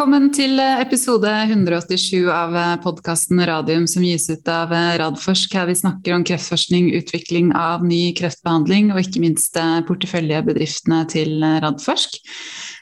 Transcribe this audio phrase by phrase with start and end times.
[0.00, 5.52] Velkommen til episode 187 av podkasten Radium som gis ut av Radforsk.
[5.52, 9.60] Her vi snakker om kreftforskning, utvikling av ny kreftbehandling og ikke minst
[9.90, 12.16] porteføljebedriftene til Radforsk.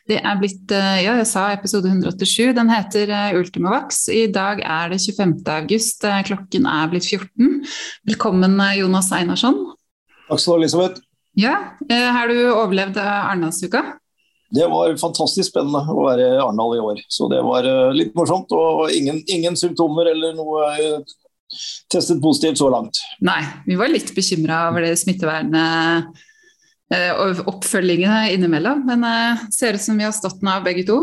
[0.06, 2.54] Det er blitt, ja, jeg sa episode 187.
[2.54, 4.04] Den heter Ultimovax.
[4.14, 5.40] I dag er det 25.
[5.58, 6.06] august.
[6.30, 7.64] Klokken er blitt 14.
[8.14, 9.64] Velkommen, Jonas Einarsson.
[10.28, 11.08] Takk skal du ha, Elisabeth.
[11.34, 11.56] Ja,
[11.90, 13.88] Har du overlevd Arendalsuka?
[14.50, 17.02] Det var fantastisk spennende å være i Arendal i år.
[17.12, 18.52] Så det var eh, litt morsomt.
[18.56, 21.16] Og ingen, ingen symptomer eller noe eh,
[21.92, 23.00] testet positivt så langt.
[23.24, 26.08] Nei, vi var litt bekymra over det smittevernet
[26.94, 28.86] eh, og oppfølgingene innimellom.
[28.88, 31.02] Men det ser ut som vi har stått den av begge to.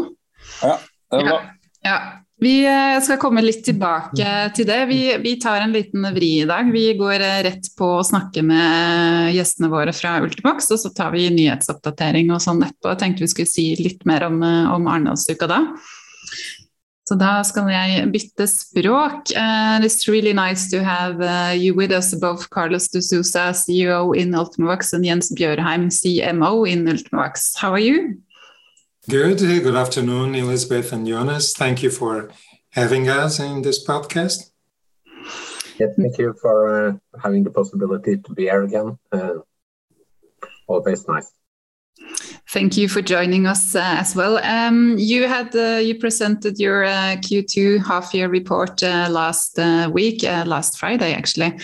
[0.64, 0.80] Ja,
[1.14, 1.42] det er bra.
[1.86, 1.98] Ja, ja.
[2.38, 4.80] Vi eh, skal komme litt tilbake til det.
[4.90, 6.68] Vi, vi, tar en liten vri i dag.
[6.72, 11.14] Vi går eh, rett på å snakke med gjestene våre fra Ultibox, og så tar
[11.16, 12.92] vi nyhetsoppdatering og sånn etterpå.
[12.92, 15.62] Jeg tenkte vi skulle si litt mer om, eh, om Arendalsuka da.
[17.06, 19.30] Så da skal jeg bytte språk.
[19.38, 24.16] Uh, it's really nice to have uh, you with us, both Carlos de Sousa, CEO
[24.18, 27.54] in Ultimovax, and Jens Bjørheim, CMO in Ultimovax.
[27.62, 28.18] How are you?
[29.08, 29.38] Good.
[29.38, 31.54] Good afternoon, Elizabeth and Jonas.
[31.54, 32.32] Thank you for
[32.72, 34.50] having us in this podcast.
[35.80, 38.98] Yeah, thank you for uh, having the possibility to be here again.
[39.12, 39.36] Uh,
[40.68, 41.32] always nice.
[42.50, 44.40] Thank you for joining us uh, as well.
[44.40, 49.60] Um, you had uh, you presented your uh, Q2 half year report uh, last
[49.92, 51.60] week, last Friday actually,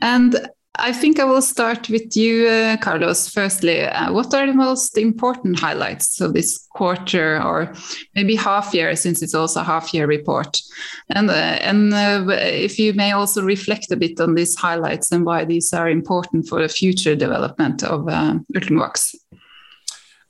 [0.00, 3.28] and I think I will start with you, uh, Carlos.
[3.28, 7.72] Firstly, uh, what are the most important highlights of this quarter, or
[8.16, 10.60] maybe half year, since it's also a half year report?
[11.10, 15.24] And uh, and uh, if you may also reflect a bit on these highlights and
[15.24, 19.14] why these are important for the future development of uh, Ultimovacs.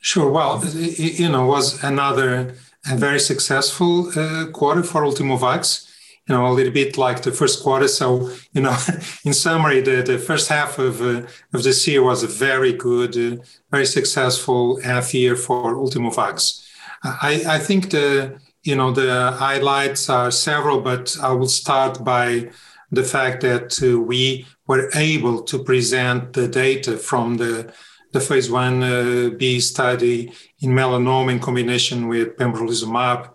[0.00, 0.30] Sure.
[0.30, 5.88] Well, you know, was another very successful uh, quarter for Ultimovacs
[6.26, 7.88] you know, a little bit like the first quarter.
[7.88, 8.76] So, you know,
[9.24, 13.16] in summary, the, the first half of, uh, of this year was a very good,
[13.16, 16.66] uh, very successful half year for Ultimovacs.
[17.02, 22.50] I, I think the, you know, the highlights are several, but I will start by
[22.90, 27.72] the fact that uh, we were able to present the data from the,
[28.12, 33.30] the phase 1b uh, study in melanoma in combination with pembrolizumab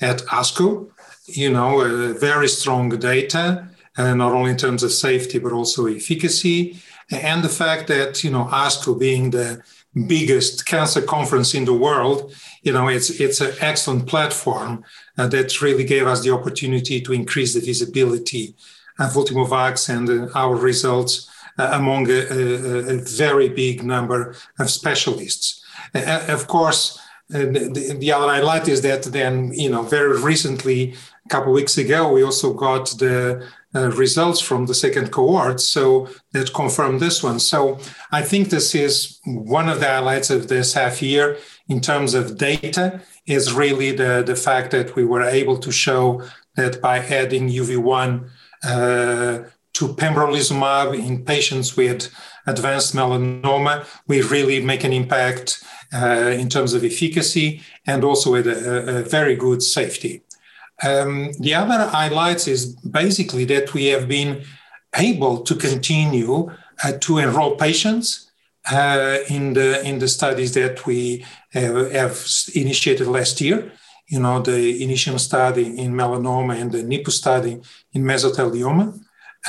[0.00, 0.90] at ASCO
[1.36, 5.86] you know, uh, very strong data, uh, not only in terms of safety, but also
[5.86, 6.80] efficacy.
[7.10, 9.62] And the fact that, you know, ASCO being the
[10.06, 12.32] biggest cancer conference in the world,
[12.62, 14.84] you know, it's, it's an excellent platform
[15.18, 18.54] uh, that really gave us the opportunity to increase the visibility
[18.98, 24.70] of Ultimovacs and uh, our results uh, among a, a, a, very big number of
[24.70, 25.64] specialists.
[25.94, 26.98] Uh, of course,
[27.28, 30.94] the, the, other highlight is that then, you know, very recently
[31.30, 36.52] couple weeks ago, we also got the uh, results from the second cohort, so that
[36.52, 37.38] confirmed this one.
[37.38, 37.78] So
[38.10, 42.36] I think this is one of the highlights of this half year in terms of
[42.36, 46.22] data is really the, the fact that we were able to show
[46.56, 48.28] that by adding UV1
[48.64, 52.12] uh, to pembrolizumab in patients with
[52.46, 55.62] advanced melanoma, we really make an impact
[55.94, 60.22] uh, in terms of efficacy and also with a, a very good safety.
[60.82, 64.44] Um, the other highlights is basically that we have been
[64.96, 66.50] able to continue
[66.82, 68.30] uh, to enroll patients
[68.70, 73.72] uh, in the in the studies that we have, have, initiated last year.
[74.08, 77.60] You know, the initial study in melanoma and the NIPU study
[77.92, 78.98] in mesothelioma.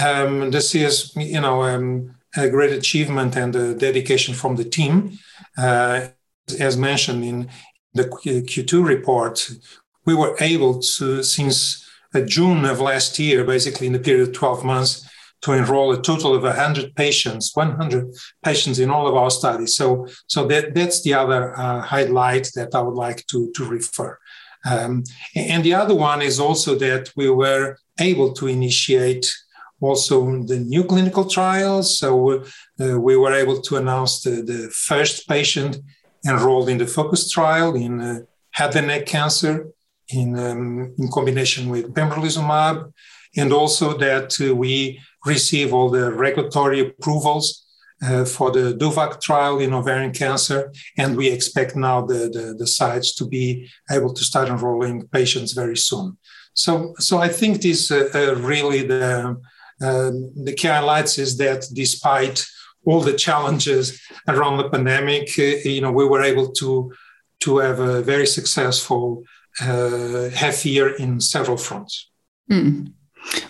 [0.01, 5.17] Um, this is, you know, um, a great achievement and a dedication from the team.
[5.57, 6.07] Uh,
[6.59, 7.49] as mentioned in
[7.93, 9.51] the Q2 report,
[10.05, 14.33] we were able to, since uh, June of last year, basically in the period of
[14.33, 15.07] 12 months,
[15.41, 18.13] to enroll a total of 100 patients, 100
[18.43, 19.75] patients in all of our studies.
[19.75, 24.17] So, so that, that's the other uh, highlight that I would like to, to refer.
[24.69, 25.03] Um,
[25.35, 29.33] and the other one is also that we were able to initiate
[29.79, 31.97] also the new clinical trials.
[31.97, 32.43] So
[32.79, 35.77] uh, we were able to announce the, the first patient
[36.27, 38.19] enrolled in the FOCUS trial in uh,
[38.51, 39.65] head and neck cancer
[40.13, 42.91] in, um, in combination with pembrolizumab,
[43.37, 47.65] and also that uh, we receive all the regulatory approvals
[48.03, 52.65] uh, for the DOVAC trial in ovarian cancer, and we expect now the, the, the,
[52.65, 56.17] sites to be able to start enrolling patients very soon.
[56.53, 59.37] So, so I think this uh, uh really the
[59.81, 62.45] um, the key highlights is that despite
[62.85, 66.91] all the challenges around the pandemic, uh, you know, we were able to
[67.41, 69.23] to have a very successful
[69.61, 72.09] uh, heavier in several fronts.
[72.49, 72.93] Mm.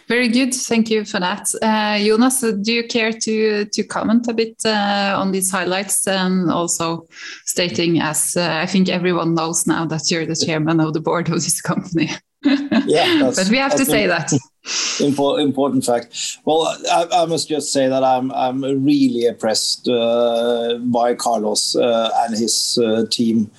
[0.08, 0.54] Very good.
[0.54, 1.48] Thank you for that.
[1.62, 6.52] Uh, Jonas, do you care to, to comment a bit uh, on these highlights and
[6.52, 7.08] also
[7.46, 11.30] stating, as uh, I think everyone knows now, that you're the chairman of the board
[11.30, 12.10] of this company?
[12.44, 14.34] yeah, but we have to say that.
[15.00, 16.40] important fact.
[16.44, 22.10] Well, I, I, must just say that I'm I'm really impressed uh, by Carlos uh,
[22.22, 23.52] and his uh, team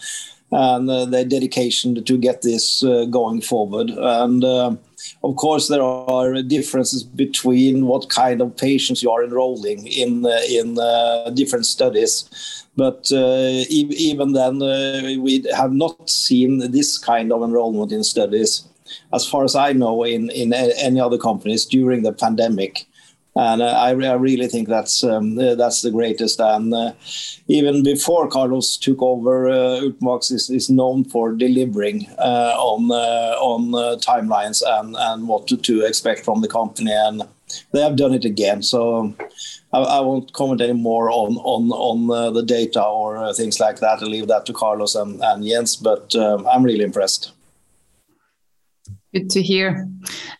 [0.52, 4.44] and their dedication to get this going forward and
[5.25, 10.40] of course, there are differences between what kind of patients you are enrolling in uh,
[10.49, 12.64] in uh, different studies.
[12.76, 14.58] But uh, even then,
[15.22, 18.64] we have not seen this kind of enrollment in studies,
[19.12, 22.87] as far as I know, in, in any other companies during the pandemic
[23.34, 26.38] and uh, I, I, really think that's um, uh, that's the greatest.
[26.38, 26.93] And uh,
[27.49, 33.75] even before Carlos took over, uh, is, is known for delivering uh, on uh, on
[33.75, 37.23] uh, timelines and, and what to, to, expect from the company, and
[37.73, 38.62] they have done it again.
[38.62, 39.14] So.
[39.75, 44.02] I, I won't comment any more on on on the data or things like that.
[44.02, 45.76] I'll leave that to Carlos and, and Jens.
[45.76, 47.32] But um, I'm really impressed.
[49.14, 49.87] Good to hear.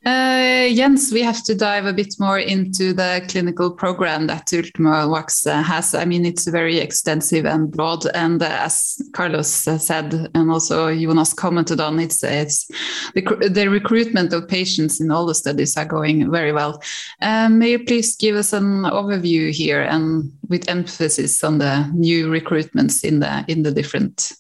[0.07, 5.47] Uh, Jens, we have to dive a bit more into the clinical program that Ultimovacs
[5.47, 5.95] uh, has.
[5.95, 10.89] I mean, it's very extensive and broad, and uh, as Carlos uh, said, and also
[10.95, 12.67] Jonas commented on, it's, it's
[13.15, 16.83] the, the, recruitment of patients in all the studies are going very well.
[17.21, 22.31] Um, may you please give us an overview here, and with emphasis on the new
[22.31, 24.33] recruitments in the in the different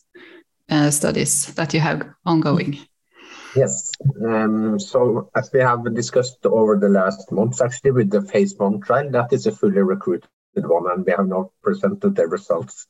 [0.70, 2.78] uh, studies that you have ongoing?
[3.54, 3.90] Yes.
[4.24, 8.80] Um, so as we have discussed over the last months, actually with the phase one
[8.80, 12.86] trial, that is a fully recruited one, and we have now presented the results.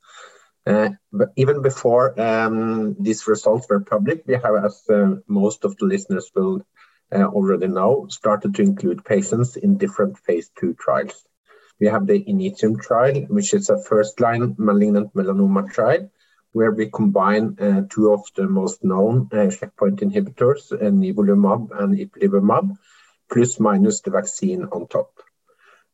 [0.64, 5.76] Uh, but even before um, these results were public, we have, as uh, most of
[5.76, 6.62] the listeners will
[7.12, 11.24] uh, already know, started to include patients in different phase two trials.
[11.80, 16.08] We have the Initium trial, which is a first-line malignant melanoma trial,
[16.52, 21.98] where we combine uh, two of the most known uh, checkpoint inhibitors, uh, nivolumab and
[21.98, 22.76] ipilimumab,
[23.30, 25.10] plus minus the vaccine on top.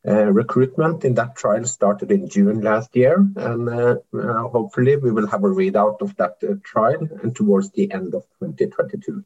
[0.07, 5.11] Uh, recruitment in that trial started in June last year, and uh, uh, hopefully we
[5.11, 9.23] will have a readout of that trial and towards the end of 2022.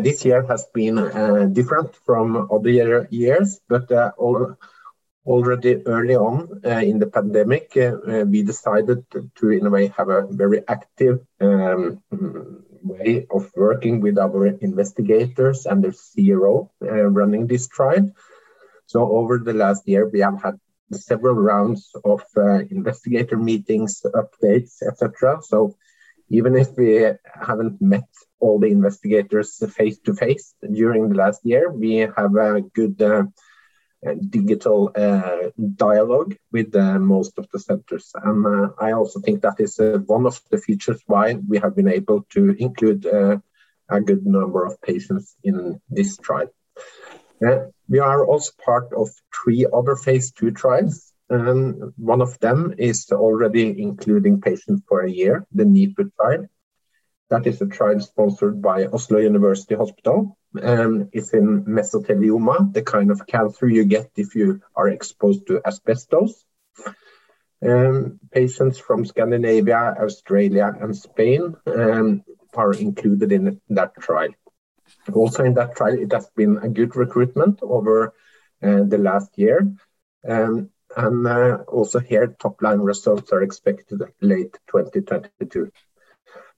[0.00, 4.56] this year has been different from other years, but all,
[5.26, 9.04] already early on uh, in the pandemic, uh, uh, we decided
[9.36, 12.02] to, in a way, have a very active um,
[12.82, 18.10] way of working with our investigators and the CRO running this trial.
[18.86, 20.58] So over the last year, we have had
[20.92, 22.22] several rounds of
[22.70, 25.38] investigator meetings, updates, etc.
[25.42, 25.76] So
[26.28, 27.08] even if we
[27.40, 28.08] haven't met
[28.40, 33.24] all the investigators face to face during the last year, we have a good uh,
[34.04, 38.10] Eh, digital uh, dialogue with uh, most of the centers.
[38.14, 42.26] And I also think that is one of the features why we have been able
[42.30, 46.48] to include a good number of patients in this trial.
[47.88, 51.12] we are also part of three other phase two trials.
[51.30, 56.48] And one of them is already including patients for a year, the NIPU trial.
[57.32, 60.36] That is a trial sponsored by Oslo University Hospital.
[60.62, 65.62] Um, it's in mesothelioma, the kind of cancer you get if you are exposed to
[65.64, 66.44] asbestos.
[67.66, 72.22] Um, patients from Scandinavia, Australia, and Spain um,
[72.52, 74.34] are included in that trial.
[75.14, 78.12] Also, in that trial, it has been a good recruitment over
[78.62, 79.72] uh, the last year.
[80.28, 85.72] Um, and uh, also here, top line results are expected late 2022.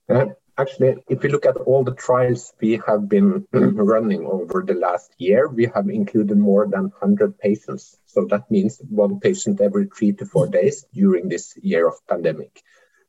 [0.09, 0.27] Uh,
[0.57, 5.13] Actually, if you look at all the trials we have been running over the last
[5.19, 7.97] year, we have included more than 100 patients.
[8.07, 12.63] So that means one patient every three to four days during this year of pandemic.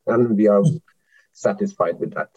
[0.08, 0.64] And we are
[1.34, 2.30] satisfied with that.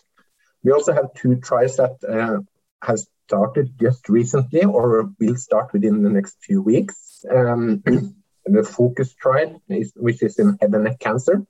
[0.63, 2.41] We also have two trials that uh,
[2.83, 7.25] have started just recently or will start within the next few weeks.
[7.31, 7.83] Um,
[8.47, 11.47] the FOCUS trial, is, which is in head and neck cancer.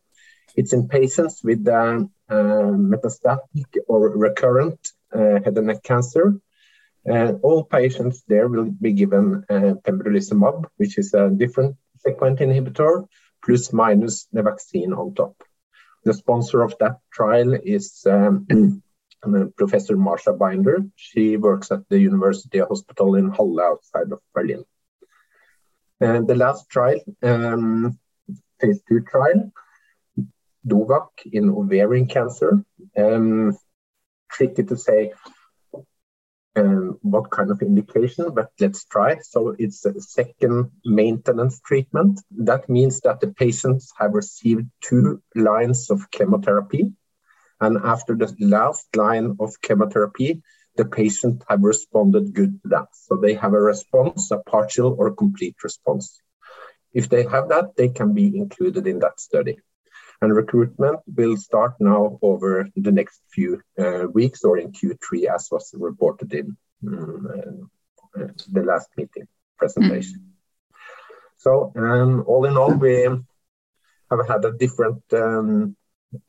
[0.58, 4.80] It's in patients with uh, uh, metastatic or recurrent
[5.14, 6.26] uh, head and neck cancer.
[7.46, 9.44] all patients there will be given
[9.84, 13.06] pembrolizumab, which is a different checkpoint inhibitor,
[13.44, 15.36] plus minus the vaccine on top.
[16.04, 18.48] The sponsor of that trial is um,
[19.56, 20.78] Professor Mascha Binder.
[20.96, 24.64] She works at the University Hospital in Halle outside of Berlin.
[26.00, 27.96] And the last trial, um,
[28.60, 29.52] phase two trial,
[30.68, 32.64] DOVAC in ovarian cancer.
[32.96, 33.56] Um,
[34.30, 35.12] tricky to say
[36.56, 39.18] um, what kind of indication, but let's try.
[39.20, 42.20] So it's a second maintenance treatment.
[42.30, 46.92] That means that the patients have received two lines of chemotherapy.
[47.60, 50.42] And after the last line of chemotherapy,
[50.76, 52.88] the patient have responded good to that.
[52.92, 56.20] So they have a response, a partial or complete response.
[56.92, 59.58] If they have that, they can be included in that study.
[60.20, 65.48] And recruitment will start now over the next few uh, weeks or in Q3, as
[65.50, 66.56] was reported in
[66.86, 67.70] um,
[68.18, 70.18] uh, the last meeting presentation.
[70.18, 70.38] Mm.
[71.36, 73.02] So, um, all in all, we
[74.10, 75.76] have had a different um,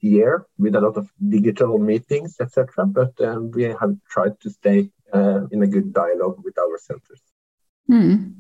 [0.02, 2.86] year with a lot of digital meetings, etc.
[2.86, 7.22] But um, we have tried to stay uh, in a good dialogue with our centers.
[7.90, 8.34] Mm.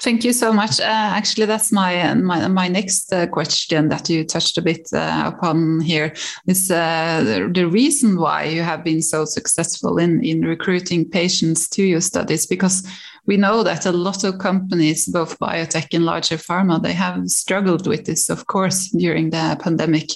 [0.00, 0.80] Thank you so much.
[0.80, 5.30] Uh, actually, that's my my, my next uh, question that you touched a bit uh,
[5.34, 6.14] upon here
[6.46, 11.68] is uh, the, the, reason why you have been so successful in in recruiting patients
[11.70, 12.86] to your studies because
[13.26, 17.86] we know that a lot of companies, both biotech and larger pharma, they have struggled
[17.86, 20.10] with this, of course, during the pandemic.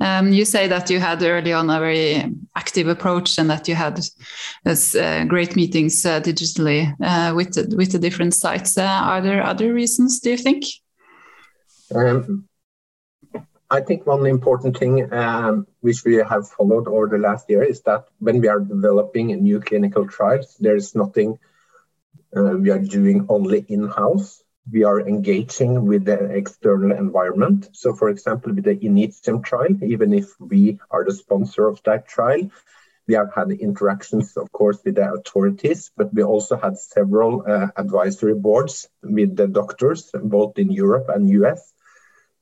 [0.00, 3.74] Um, you say that you had early on a very active approach and that you
[3.74, 4.00] had
[4.64, 8.78] this, uh, great meetings uh, digitally uh, with the, with the different sites.
[8.78, 10.20] Uh, are there other reasons?
[10.20, 10.64] Do you think?
[11.94, 12.48] Um,
[13.70, 17.80] I think one important thing um, which we have followed over the last year is
[17.82, 21.38] that when we are developing a new clinical trials, there is nothing
[22.34, 24.42] we are doing only in-house.
[24.70, 27.68] We are engaging with the external environment.
[27.72, 32.08] So, for example, with the Initium trial, even if we are the sponsor of that
[32.08, 32.50] trial,
[33.06, 37.68] we have had interactions, of course, with the authorities, but we also had several uh,
[37.76, 41.72] advisory boards with the doctors, both in Europe and US,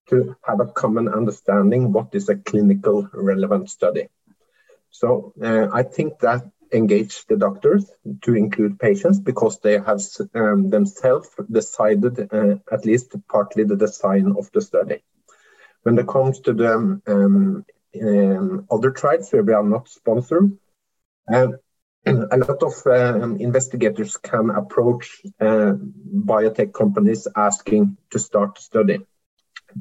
[0.08, 4.08] to have a common understanding what is a clinical relevant study.
[4.90, 7.90] So uh, I think that engage the doctors
[8.22, 10.00] to include patients because they have
[10.34, 15.02] um, themselves decided uh, at least partly the design of the study.
[15.82, 17.64] When it comes to the um,
[18.00, 20.56] um, other trials where we are not sponsored,
[21.32, 21.48] uh,
[22.06, 28.98] a lot of um, investigators can approach uh, biotech companies asking to start the study.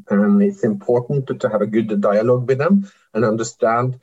[0.09, 3.99] And it's important to, to have a good dialogue with them and understand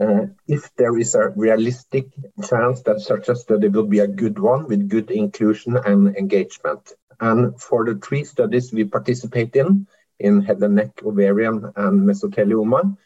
[0.00, 2.06] uh, if there is a realistic
[2.48, 6.92] chance that such a study will be a good one with good inclusion and engagement.
[7.20, 9.86] And for the three studies we participate in,
[10.18, 12.96] in head and neck, ovarian, and mesothelioma,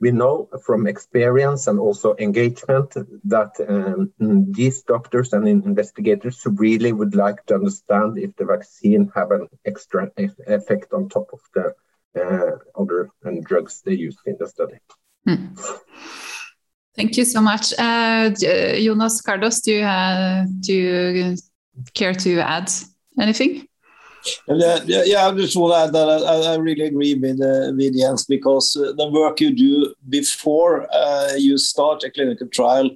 [0.00, 7.14] we know from experience and also engagement that um, these doctors and investigators really would
[7.14, 10.10] like to understand if the vaccine have an extra
[10.46, 11.74] effect on top of the
[12.22, 13.10] uh, other
[13.42, 14.78] drugs they use in the study.
[15.26, 15.58] Mm.
[16.96, 17.74] Thank you so much.
[17.78, 21.36] Uh, Jonas Carlos, do you, uh, do you
[21.94, 22.70] care to add
[23.20, 23.68] anything?
[24.48, 27.96] Yeah, yeah, I just want to add that I, I really agree with, uh, with
[27.96, 32.90] Jens because uh, the work you do before uh, you start a clinical trial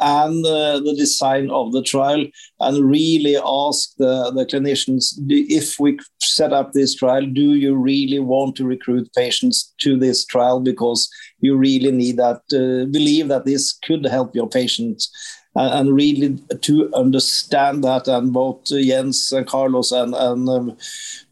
[0.00, 2.24] and uh, the design of the trial
[2.60, 8.18] and really ask the, the clinicians if we set up this trial do you really
[8.18, 10.60] want to recruit patients to this trial?
[10.60, 11.08] Because
[11.40, 15.10] you really need that uh, believe that this could help your patients
[15.56, 20.76] and really to understand that and both Jens and Carlos and, and um,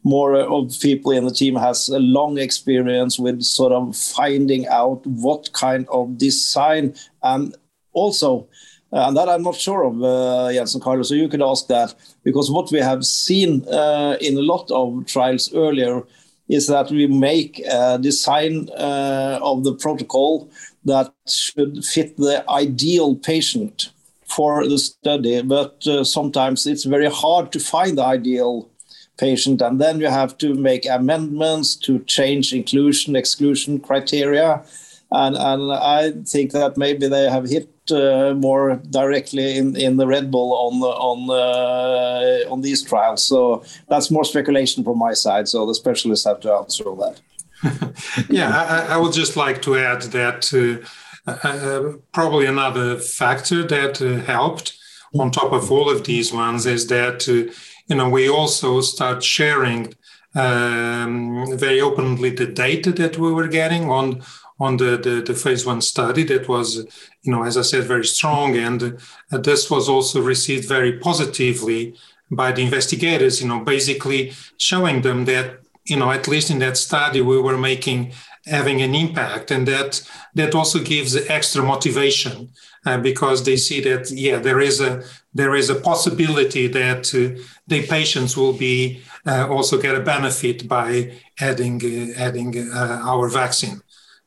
[0.03, 5.05] more of people in the team has a long experience with sort of finding out
[5.05, 7.55] what kind of design and
[7.93, 8.47] also
[8.93, 11.65] uh, and that I'm not sure of, uh, Jens and Carlos, so you could ask
[11.67, 11.95] that.
[12.23, 16.03] Because what we have seen uh, in a lot of trials earlier
[16.47, 20.47] is that we make a design uh, of the protocol
[20.85, 23.89] that should fit the ideal patient
[24.27, 28.69] for the study, but uh, sometimes it's very hard to find the ideal
[29.17, 34.63] patient, and then you have to make amendments to change inclusion exclusion criteria.
[35.11, 40.31] And, and I think that maybe they have hit more directly in, in the Red
[40.31, 43.23] Bull on on uh, on these trials.
[43.23, 45.47] So that's more speculation from my side.
[45.47, 47.21] So the specialists have to answer all that.
[48.29, 54.01] yeah, I, I, would just like to add that uh, uh probably another factor that
[54.01, 54.77] uh, helped
[55.19, 57.51] on top of all of these ones is that uh,
[57.87, 59.93] you know we also start sharing
[60.35, 64.23] um, very openly the data that we were getting on
[64.63, 66.77] on the, the, the, phase one study that was,
[67.23, 68.55] you know, as I said, very strong.
[68.57, 68.97] And
[69.31, 71.95] uh, this was also received very positively
[72.31, 76.77] by the investigators, you know, basically showing them that, you know, at least in that
[76.77, 78.13] study, we were making
[78.45, 80.01] having an impact, and that
[80.35, 82.49] that also gives extra motivation
[82.85, 85.03] uh, because they see that yeah there is a
[85.33, 90.67] there is a possibility that uh, the patients will be uh, also get a benefit
[90.67, 93.81] by adding uh, adding uh, our vaccine.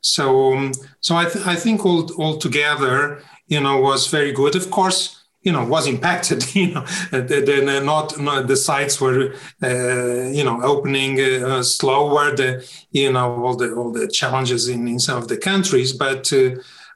[0.06, 4.54] So um, so I, th- I think all all together you know was very good.
[4.56, 9.32] Of course you know was impacted you know then not, not, the sites were
[9.62, 12.50] uh, you know opening uh, slower the
[12.90, 16.50] you know all the all the challenges in, in some of the countries but uh,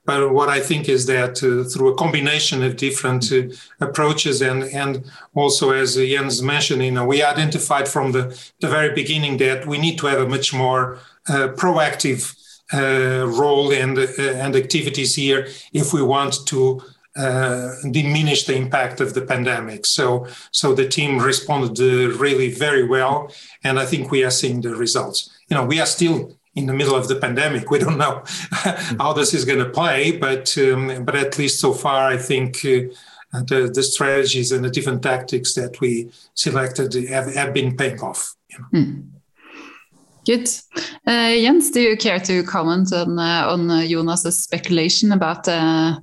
[0.04, 3.42] but what I think is that uh, through a combination of different uh,
[3.80, 8.24] approaches and and also as Jens mentioned, you know, we identified from the,
[8.60, 10.98] the very beginning that we need to have a much more
[12.72, 16.80] uh, role and and activities here if we want to
[17.16, 19.84] uh, diminish the impact of the pandemic.
[19.84, 23.32] So, so the team responded uh, really very well,
[23.64, 25.28] and I think we are seeing the results.
[25.48, 27.70] You know, we are still in the middle of the pandemic.
[27.70, 28.22] We don't know
[29.00, 32.64] how this is going to play, but um, but at least so far, I think.
[33.32, 38.00] Uh, the, the strategies and the different tactics that we selected have, have been paying
[38.00, 38.34] off.
[38.48, 38.80] You know.
[38.80, 39.19] mm.
[40.26, 40.48] Good.
[41.06, 45.98] Uh, Jens, do you care to comment on uh, on uh, Jonas's speculation about uh,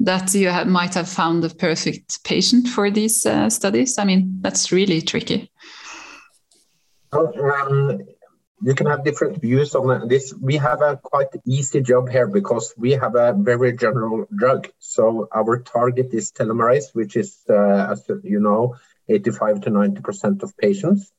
[0.00, 3.98] that you have, might have found the perfect patient for these uh, studies?
[3.98, 5.50] I mean, that's really tricky.
[7.12, 8.00] Um,
[8.62, 10.34] you can have different views on this.
[10.40, 14.68] We have a quite easy job here because we have a very general drug.
[14.78, 18.76] So our target is telomerase, which is, uh, as you know,
[19.08, 21.12] 85 to 90% of patients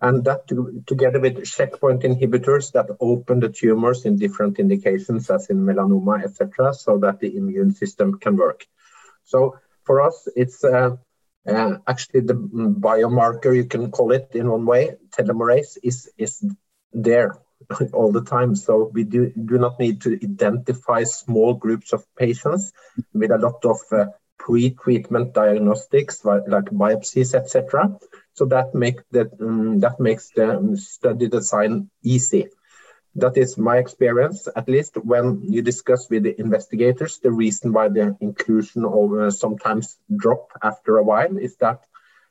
[0.00, 5.48] and that to, together with checkpoint inhibitors that open the tumors in different indications as
[5.48, 8.66] in melanoma etc so that the immune system can work.
[9.24, 10.96] So for us it's uh,
[11.48, 16.44] uh, actually the biomarker you can call it in one way telomerase is is
[16.92, 17.38] there
[17.92, 18.54] all the time.
[18.54, 22.72] So we do, do not need to identify small groups of patients
[23.14, 24.06] with a lot of uh,
[24.38, 27.98] pre-treatment diagnostics like, like biopsies etc
[28.36, 30.46] so that make that um, that makes the
[30.76, 32.48] study design easy.
[33.14, 37.18] That is my experience, at least when you discuss with the investigators.
[37.18, 41.80] The reason why the inclusion of uh, sometimes drop after a while is that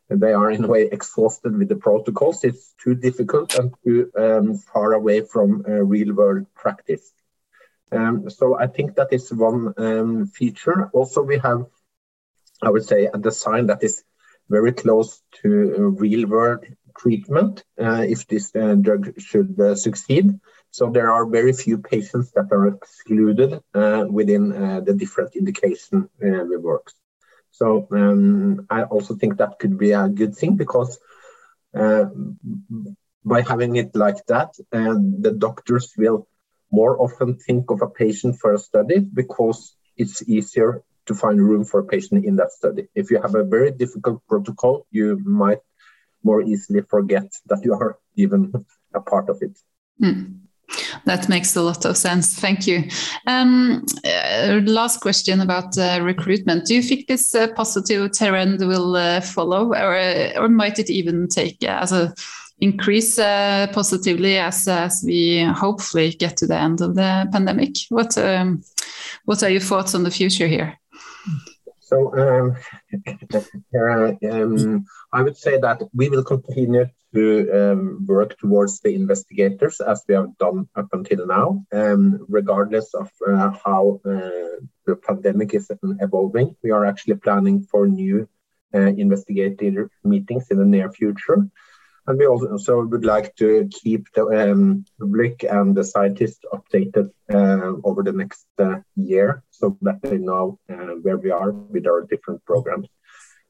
[0.09, 2.43] they are in a way exhausted with the protocols.
[2.43, 7.11] It's too difficult and too um, far away from uh, real world practice.
[7.91, 10.89] Um, so I think that is one um, feature.
[10.93, 11.65] Also, we have,
[12.61, 14.03] I would say, a design that is
[14.49, 16.65] very close to real world
[16.97, 20.39] treatment uh, if this uh, drug should uh, succeed.
[20.71, 23.61] So there are very few patients that are excluded
[24.09, 26.91] within the different indication we work.
[27.51, 30.99] So um, I also think that could be a good thing because
[31.73, 32.05] uh,
[33.23, 36.27] by having it like that, uh, the doctors will
[36.71, 41.63] more often think of a patient for a study because it's easier to find room
[41.63, 42.87] for a patient in that study.
[42.95, 45.59] If you have a very difficult protocol, you might
[46.23, 49.57] more easily forget that you are even a part of it.
[50.01, 50.39] Mm.
[51.05, 52.39] That makes a lot of sense.
[52.39, 52.89] Thank you.
[53.27, 56.65] Um, uh, last question about uh, recruitment.
[56.65, 60.89] Do you think this uh, positive trend will uh, follow, or, uh, or might it
[60.89, 62.13] even take uh, as a
[62.59, 67.75] increase positively as as we hopefully get to the end of the pandemic?
[67.89, 68.63] What um,
[69.25, 70.79] what are your thoughts on the future here?
[71.79, 72.55] So um,
[73.79, 80.03] um, I would say that we will continue to um, work towards the investigators as
[80.07, 85.71] we have done up until now, um, regardless of uh, how uh, the pandemic is
[86.01, 86.55] evolving.
[86.63, 88.27] We are actually planning for new
[88.73, 91.47] uh, investigator meetings in the near future.
[92.07, 97.73] And we also would like to keep the um, public and the scientists updated uh,
[97.83, 102.01] over the next uh, year so that they know uh, where we are with our
[102.03, 102.87] different programs.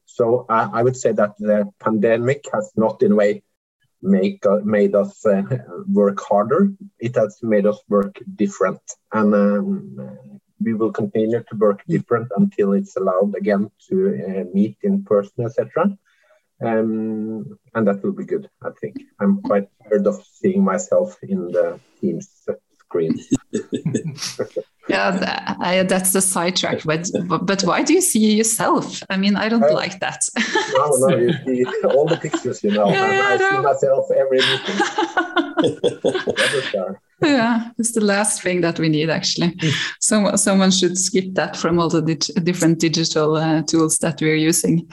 [0.06, 3.42] So I would say that the pandemic has not in a way
[4.00, 5.42] make, uh, made us uh,
[5.92, 6.72] work harder.
[6.98, 8.80] It has made us work different.
[9.12, 13.94] And um, we will continue to work different until it's allowed again to
[14.26, 15.96] uh, meet in person, etc.
[16.62, 18.96] Um, and that will be good, I think.
[19.20, 22.28] I'm quite tired of seeing myself in the Teams
[22.78, 23.18] screen.
[24.88, 26.82] yeah, that, I, that's the sidetrack.
[26.84, 27.10] But
[27.42, 29.02] but why do you see yourself?
[29.10, 30.22] I mean, I don't uh, like that.
[30.74, 32.88] no, no, you see all the pictures, you know.
[32.96, 34.38] Yeah, I, I see myself every
[36.78, 36.96] meeting.
[37.22, 39.48] Yeah, it's the last thing that we need actually.
[39.48, 39.72] Mm.
[40.00, 44.36] So, someone should skip that from all the dig different digital uh, tools that we're
[44.36, 44.86] using.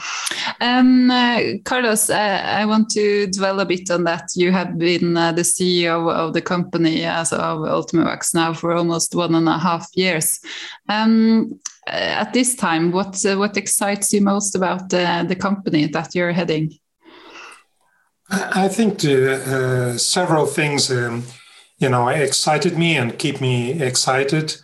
[0.61, 4.29] Um, uh, Carlos, uh, I want to dwell a bit on that.
[4.35, 9.15] You have been uh, the CEO of the company as of Ultimovacs now for almost
[9.15, 10.39] one and a half years.
[10.87, 16.15] Um, uh, at this time, what uh, what excites you most about the company that
[16.15, 16.71] you're heading?
[18.29, 19.01] I think
[19.99, 20.89] several things.
[20.89, 21.23] Um,
[21.83, 23.55] you know excited me and keep me
[23.89, 24.55] excited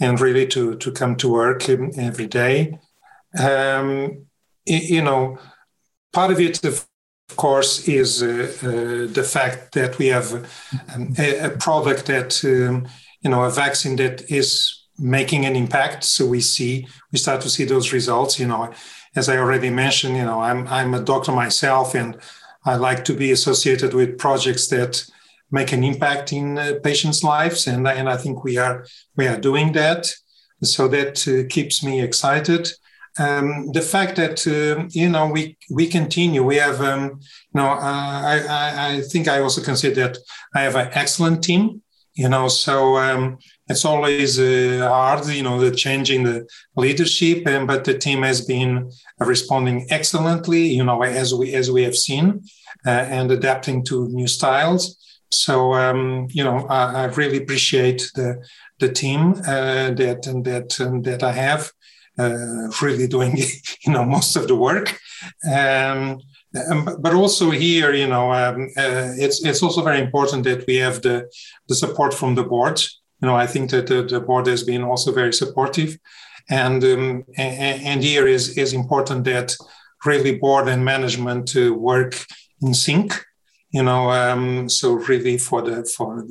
[0.00, 1.68] and really to to come to work
[2.08, 2.78] every day.
[3.38, 4.26] Um,
[4.66, 5.38] you know
[6.12, 6.86] part of it of
[7.36, 10.28] course is uh, uh, the fact that we have
[10.94, 12.86] um, a, a, product that um,
[13.22, 14.50] you know a vaccine that is
[14.98, 16.04] making an impact.
[16.04, 18.38] So we see we start to see those results.
[18.38, 18.72] You know
[19.16, 22.18] as i already mentioned you know i'm i'm a doctor myself and
[22.64, 25.04] i like to be associated with projects that
[25.54, 28.76] make an impact in uh, patients' lives, and and I think we are
[29.16, 30.02] we are doing that.
[30.62, 32.68] So that uh, keeps me excited.
[33.18, 37.02] Um, the fact that uh, you know we we continue, we have um,
[37.52, 40.18] you know uh, I, I, I think I also consider that
[40.54, 41.80] I have an excellent team.
[42.16, 47.66] You know, so um, it's always uh, hard, you know, the changing the leadership, and
[47.66, 48.88] but the team has been
[49.18, 52.26] responding excellently, you know, as we as we have seen,
[52.86, 54.82] uh, and adapting to new styles.
[55.30, 58.44] So um, you know, I, I, really appreciate the
[58.78, 61.72] the team uh, that and that and that I have
[62.18, 63.36] uh, really doing
[63.86, 64.98] you know most of the work.
[65.50, 66.20] Um,
[66.70, 70.76] um, but also here, you know, um, uh, it's it's also very important that we
[70.76, 71.28] have the
[71.68, 72.80] the support from the board.
[73.20, 75.98] You know, I think that the, the board has been also very supportive,
[76.48, 79.56] and um, and, and, here is is important that
[80.04, 82.24] really board and management uh, work
[82.62, 83.24] in sync
[83.76, 86.24] you know um, so really for the for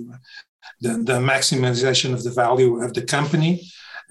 [0.84, 3.62] the, the maximization of the value of the company.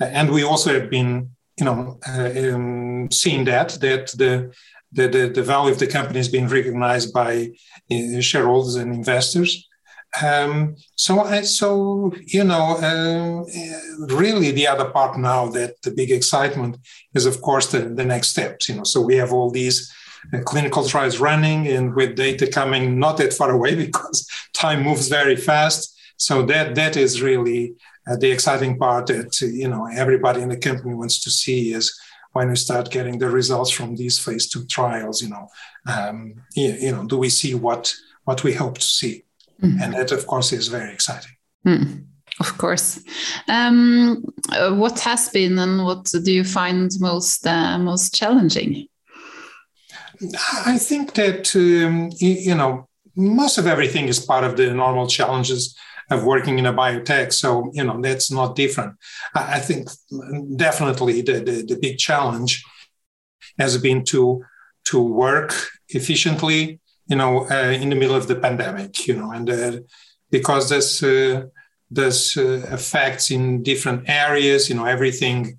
[0.00, 4.52] And we also have been you know uh, um, seeing that that the,
[4.92, 7.50] the, the the value of the company has been recognized by
[7.90, 9.68] uh, shareholders and investors.
[10.22, 16.10] Um, so I, so you know uh, really the other part now that the big
[16.10, 16.76] excitement
[17.14, 18.84] is of course the, the next steps you know.
[18.84, 19.90] So we have all these
[20.44, 25.36] clinical trials running and with data coming not that far away because time moves very
[25.36, 25.98] fast.
[26.16, 27.74] So that that is really
[28.08, 31.98] uh, the exciting part that you know everybody in the company wants to see is
[32.32, 35.22] when we start getting the results from these phase two trials.
[35.22, 35.48] You know,
[35.86, 37.92] um, you, you, know, do we see what
[38.24, 39.24] what we hope to see?
[39.62, 39.82] Mm-hmm.
[39.82, 41.32] And that, of course, is very exciting.
[41.66, 42.06] Mm.
[42.40, 43.00] Of course.
[43.48, 48.88] Um, uh, what has been and what do you find most uh, most challenging?
[50.66, 55.76] I think that um, you know most of everything is part of the normal challenges
[56.10, 57.32] of working in a biotech.
[57.32, 58.96] So you know that's not different.
[59.34, 59.88] I, think
[60.56, 62.64] definitely the, the, the big challenge
[63.58, 64.44] has been to
[64.84, 65.54] to work
[65.88, 66.80] efficiently.
[67.06, 69.06] You know, uh, in the middle of the pandemic.
[69.06, 69.80] You know, and uh,
[70.30, 71.46] because there's uh,
[71.90, 74.68] there's uh, effects in different areas.
[74.68, 75.58] You know, everything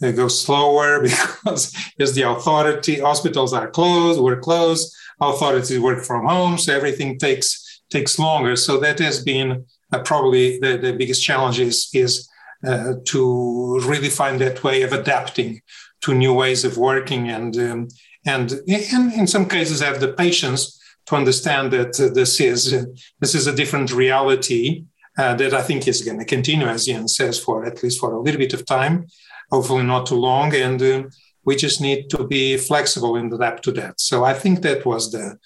[0.00, 6.26] they go slower because it's the authority hospitals are closed we're closed authorities work from
[6.26, 8.56] home so everything takes takes longer.
[8.56, 12.28] So that has been uh, probably the, the biggest challenge is is
[12.66, 15.60] uh, to really find that way of adapting
[16.02, 17.88] to new ways of working and um,
[18.26, 22.84] and, and in some cases have the patience to understand that uh, this is uh,
[23.20, 24.84] this is a different reality
[25.18, 28.12] uh, that I think is going to continue, as Ian says, for at least for
[28.12, 29.06] a little bit of time
[29.50, 30.54] hopefully not too long.
[30.54, 31.02] And uh,
[31.44, 34.00] we just need to be flexible and adapt to that.
[34.00, 35.38] So I think that was the,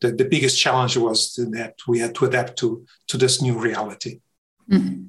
[0.00, 4.20] the, the biggest challenge was that we had to adapt to, to this new reality.
[4.70, 5.08] Mm-hmm.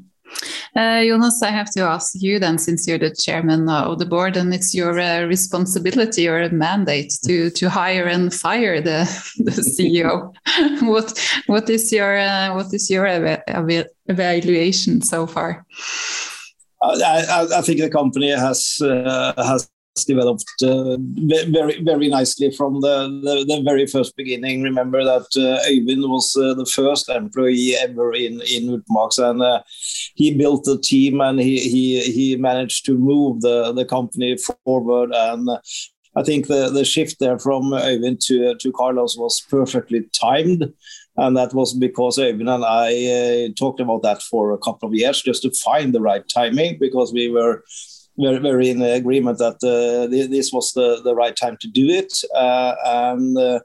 [0.75, 4.37] Uh, Jonas, I have to ask you then, since you're the chairman of the board,
[4.37, 9.03] and it's your uh, responsibility or mandate to to hire and fire the,
[9.37, 10.31] the CEO.
[10.87, 15.65] what what is your uh, what is your ev evaluation so far?
[16.81, 19.69] I, I, think the company has uh, has
[20.05, 24.63] developed uh, very very nicely from the, the, the, very first beginning.
[24.63, 29.61] Remember that uh, was uh, the first employee ever in in Ultimovacs, and uh,
[30.15, 35.11] he built the team and he he he managed to move the the company forward.
[35.13, 35.49] And
[36.15, 40.73] I think the the shift there from Øyvind to to Carlos was perfectly timed.
[41.19, 44.95] And that was because Øyvind and I uh, talked about that for a couple of
[44.95, 47.63] years just to find the right timing because we were
[48.17, 52.13] very, very in agreement that uh, this was the, the right time to do it.
[52.33, 53.59] Uh, and uh,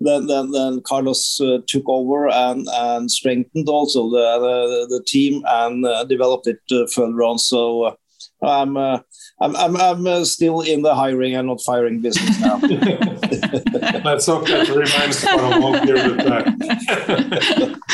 [0.00, 6.08] then, then, then Carlos took over and, and strengthened also the, the, the team and
[6.08, 6.58] developed it
[6.92, 7.38] further on.
[7.38, 7.96] So
[8.42, 8.76] I'm,
[9.40, 12.56] I'm, I'm, I'm still in the hiring and not firing business now.
[14.02, 14.62] That's okay.
[14.62, 17.80] It remains for a long period of time.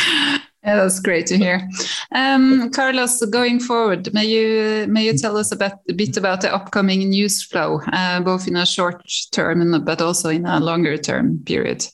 [0.64, 1.68] Yeah, that's great to hear.
[2.14, 6.55] Um, Carlos, going forward, may you may you tell us about, a bit about the
[6.55, 9.02] upcoming news flow, uh, both in a short
[9.33, 11.85] term and, but also in a longer term period?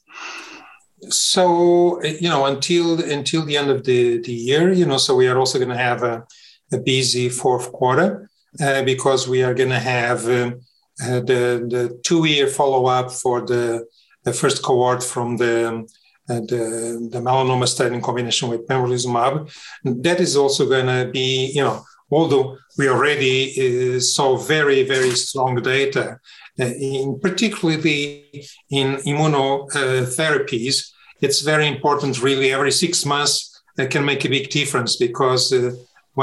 [1.08, 5.28] So you know, until until the end of the, the year, you know, so we
[5.28, 6.26] are also going to have a,
[6.70, 8.28] a busy fourth quarter
[8.60, 10.60] uh, because we are going to have um,
[11.02, 13.86] uh, the the two year follow up for the
[14.24, 15.86] the first cohort from the
[16.28, 19.50] the, the melanoma study in combination with pembrolizumab.
[19.84, 25.12] That is also going to be, you know, although we already uh, saw very, very
[25.12, 26.20] strong data,
[26.60, 34.24] uh, in particularly in immunotherapies, it's very important really every six months that can make
[34.24, 35.72] a big difference because uh,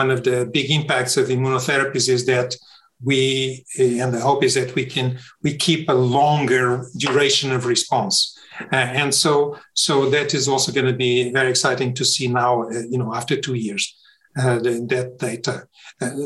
[0.02, 2.50] one of the big impacts of immunotherapies is that
[3.10, 3.20] we
[3.80, 5.08] and the hope is that we can
[5.44, 6.66] we keep a longer
[7.06, 8.16] duration of response
[8.72, 12.64] uh, and so, so that is also going to be very exciting to see now,
[12.64, 13.96] uh, you know, after two years,
[14.38, 15.68] uh, that data.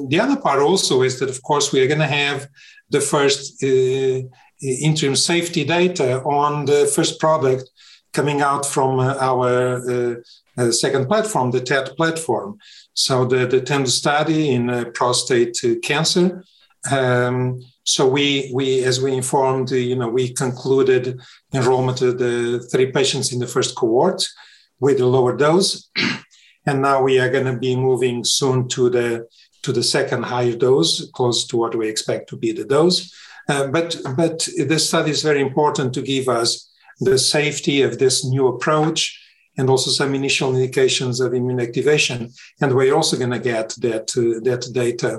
[0.07, 2.47] the other part also is that, of course, we are going to have
[2.89, 7.69] the first interim safety data on the first product
[8.13, 10.21] coming out from our
[10.71, 12.57] second platform, the TET platform.
[12.93, 16.43] So the, the TENDU study in uh, prostate cancer.
[16.91, 21.19] Um, so we, we, as we informed, you know, we concluded
[21.53, 24.23] enrollment of the three patients in the first cohort
[24.79, 25.89] with a lower dose,
[26.65, 29.27] and now we are going to be moving soon to the
[29.61, 33.13] to the second higher dose, close to what we expect to be the dose.
[33.49, 38.23] Uh, but but this study is very important to give us the safety of this
[38.23, 39.18] new approach
[39.59, 42.31] and also some initial indications of immune activation.
[42.61, 45.11] And we're also going to get that uh, that data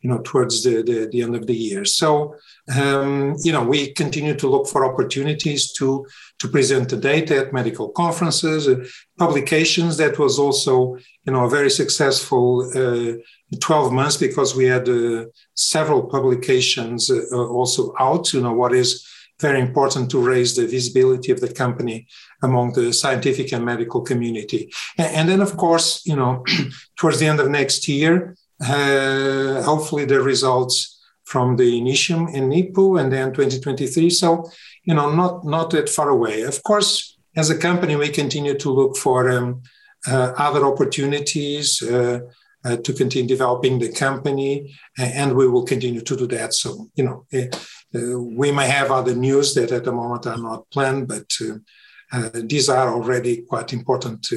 [0.00, 1.84] you know, towards the, the, the end of the year.
[1.84, 2.36] So,
[2.76, 6.06] um, you know, we continue to look for opportunities to,
[6.38, 8.76] to present the data at medical conferences, uh,
[9.18, 9.96] publications.
[9.96, 13.14] That was also, you know, a very successful uh,
[13.60, 19.04] 12 months because we had uh, several publications uh, also out, you know, what is
[19.40, 22.06] very important to raise the visibility of the company
[22.42, 24.70] among the scientific and medical community.
[24.96, 26.44] And, and then, of course, you know,
[26.96, 33.00] towards the end of next year, uh, hopefully the results from the Initium and NIPU
[33.00, 34.10] and then 2023.
[34.10, 34.50] So,
[34.84, 36.42] you know, not, not that far away.
[36.42, 39.62] Of course, as a company, we continue to look for um,
[40.06, 42.20] uh, other opportunities uh,
[42.64, 46.54] uh, to continue developing the company, and we will continue to do that.
[46.54, 47.46] So, you know, uh,
[47.94, 51.30] uh, we may have other news that at the moment are not planned, but
[52.12, 54.28] uh, these are already quite important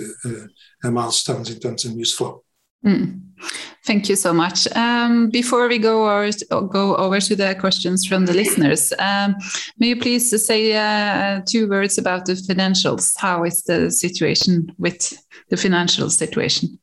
[0.84, 2.44] milestones in terms of news flow.
[2.86, 3.22] Mm.
[3.86, 4.68] Thank you so much.
[4.76, 6.32] Um, before we go over,
[6.68, 9.36] go over to the questions from the listeners, um,
[9.80, 13.14] may you please say uh, two words about the financials?
[13.18, 15.18] How is the situation with
[15.50, 16.80] the financial situation?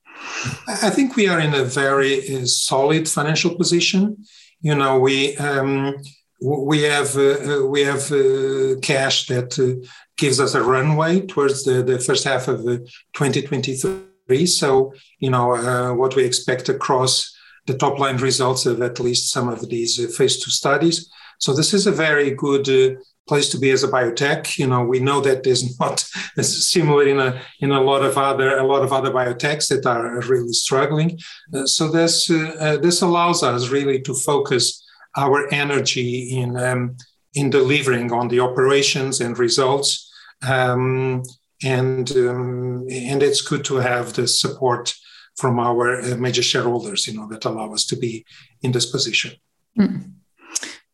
[0.66, 4.24] I think we are in a very uh, solid financial position.
[4.60, 5.96] You know, we um,
[6.40, 11.64] we have uh, uh we have uh, cash that uh, gives us a runway towards
[11.64, 14.08] the, the first half of 2023
[14.46, 17.34] so, you know, uh, what we expect across
[17.66, 21.10] the top line results of at least some of these uh, phase two studies.
[21.38, 24.58] So, this is a very good uh, place to be as a biotech.
[24.58, 26.00] You know, we know that there's not
[26.40, 30.20] similar in a in a lot of other a lot of other biotechs that are
[30.22, 31.18] really struggling.
[31.54, 34.84] Uh, so this uh, uh, this allows us really to focus
[35.16, 36.96] our energy in um,
[37.34, 40.10] in delivering on the operations and results.
[40.46, 41.22] Um,
[41.64, 44.94] and um, and it's good to have the support
[45.36, 48.24] from our uh, major shareholders, you know, that allow us to be
[48.62, 49.32] in this position.
[49.78, 50.17] Mm.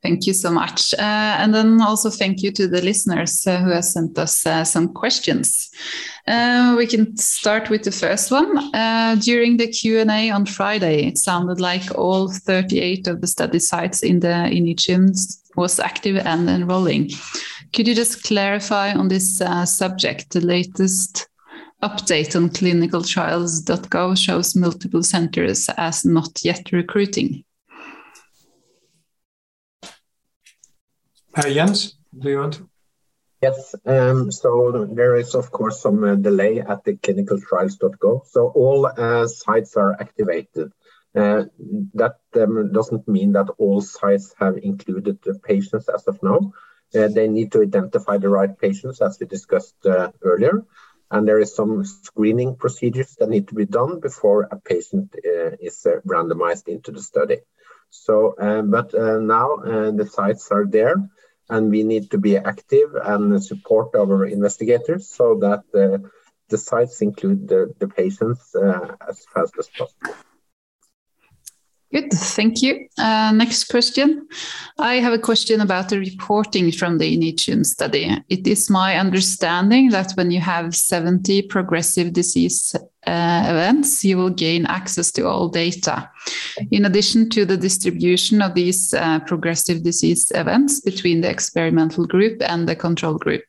[0.05, 0.93] Thank you so much.
[0.93, 4.63] Uh, and then also thank you to the listeners uh, who have sent us uh,
[4.63, 5.71] some questions.
[6.29, 8.59] Uh, we can start with the first one.
[8.75, 14.03] Uh, during the Q&A on Friday, it sounded like all 38 of the study sites
[14.03, 15.09] in the Initium
[15.57, 17.09] was active and enrolling.
[17.73, 20.33] Could you just clarify on this uh, subject?
[20.33, 21.29] The latest
[21.83, 27.43] update on clinicaltrials.gov shows multiple centers as not yet recruiting.
[31.35, 32.69] Uh, Jens, do you want to?
[33.43, 38.27] Yes, um, so there is of course some uh, delay at the clinicaltrials.gov.
[38.27, 40.73] So all uh, sites are activated
[41.15, 41.45] Uh,
[41.95, 46.53] that um, doesn't mean that all sites have included the patients as of now.
[46.93, 50.65] Uh, they need to identify the right patients, as we discussed uh, earlier.
[51.11, 55.51] And there is some screening procedures that need to be done before a patient uh,
[55.61, 57.39] is randomized into the study.
[57.91, 58.35] So,
[58.77, 58.89] but
[59.35, 59.49] now
[59.99, 60.97] the sites are there,
[61.49, 65.99] and we need to be active and support our investigators so that uh,
[66.49, 70.15] the sites include the, the patients uh, as fast as possible.
[71.95, 72.89] Good, thank you.
[72.99, 74.27] Uh, next question.
[74.81, 78.21] I have a question about the reporting from the Initium study.
[78.29, 82.75] It is my understanding that when you have 70 progressive disease
[83.07, 86.11] uh, events, you will gain access to all data.
[86.73, 92.43] In addition to the distribution of these uh, progressive disease events between the experimental group
[92.43, 93.45] and the control group,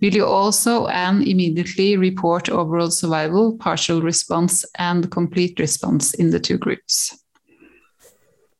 [0.00, 6.40] will you also and immediately report overall survival, partial response, and complete response in the
[6.40, 7.21] two groups?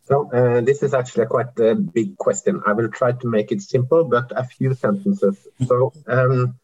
[0.04, 2.62] So uh, this is actually quite a big question.
[2.66, 5.46] I will try to make it simple, but a few sentences.
[5.66, 6.58] So um,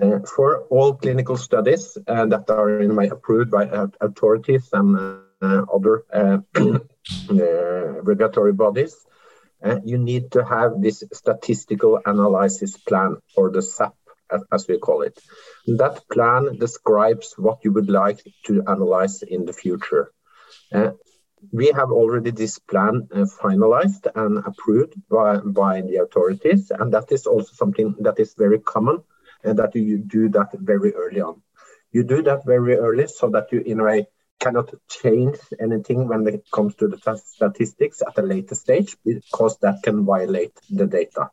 [0.00, 3.64] uh, for all clinical studies uh, that are in my approved by
[4.00, 4.96] authorities and
[5.40, 8.96] uh, other uh, uh, regulatory bodies,
[9.84, 13.94] you need to have this statistical analysis plan or the SAP
[14.52, 15.18] as, we call it.
[15.66, 20.12] That plan describes what you would like to analyze in the future.
[20.72, 20.92] Uh,
[21.52, 27.10] we have already this plan uh, finalized and approved by, by the authorities, and that
[27.12, 29.02] is also something that is very common,
[29.44, 31.42] and that you do that very early on.
[31.92, 34.06] You do that very early so that you, in a way,
[34.40, 39.82] cannot change anything when it comes to the statistics at a later stage, because that
[39.82, 41.30] can violate the data.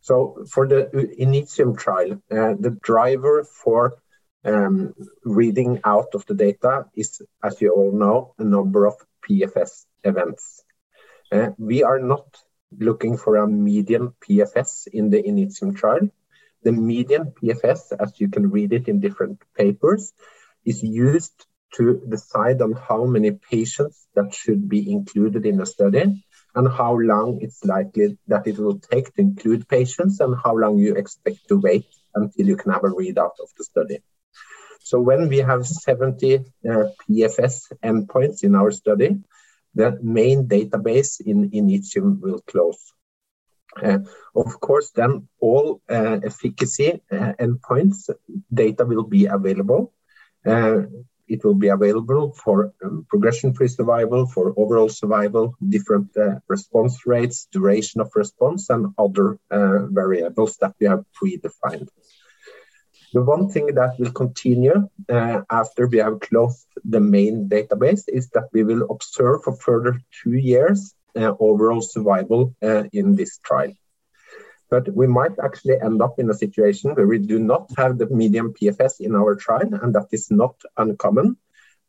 [0.00, 0.84] So for the
[1.18, 3.94] Initium trial, uh, the driver for
[4.44, 8.94] um, reading out of the data is, as you all know, a number of
[9.28, 10.62] PFS events.
[11.32, 12.26] Uh, we are not
[12.78, 16.08] looking for a median PFS in the Initium trial.
[16.62, 20.12] The median PFS, as you can read it in different papers,
[20.64, 26.24] is used to decide on how many patients that should be included in a study
[26.54, 30.78] and how long it's likely that it will take to include patients and how long
[30.78, 33.98] you expect to wait until you can have a readout of the study.
[34.84, 36.40] So when we have 70 uh,
[37.00, 39.16] PFS endpoints in our study,
[39.74, 42.92] the main database in Initium will close.
[43.82, 44.00] Uh,
[44.36, 48.10] of course, then all uh, efficacy uh, endpoints
[48.52, 49.94] data will be available.
[50.44, 50.82] Uh,
[51.28, 57.48] it will be available for um, progression-free survival, for overall survival, different uh, response rates,
[57.50, 61.88] duration of response, and other variables that we have predefined.
[63.14, 68.28] The one thing that will continue uh, after we have closed the main database is
[68.30, 73.72] that we will observe for further two years uh, overall survival uh, in this trial.
[74.68, 78.06] But we might actually end up in a situation where we do not have the
[78.06, 81.36] median PFS in our trial, and that is not uncommon.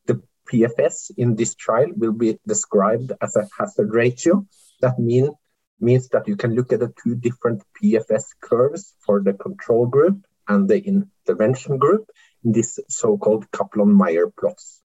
[0.05, 4.45] The PFS in this trial will be described as a hazard ratio.
[4.81, 5.31] That mean,
[5.79, 10.23] means that you can look at the two different PFS curves for the control group
[10.47, 12.09] and the intervention group
[12.43, 14.81] in this so-called Kaplan-Meier plots.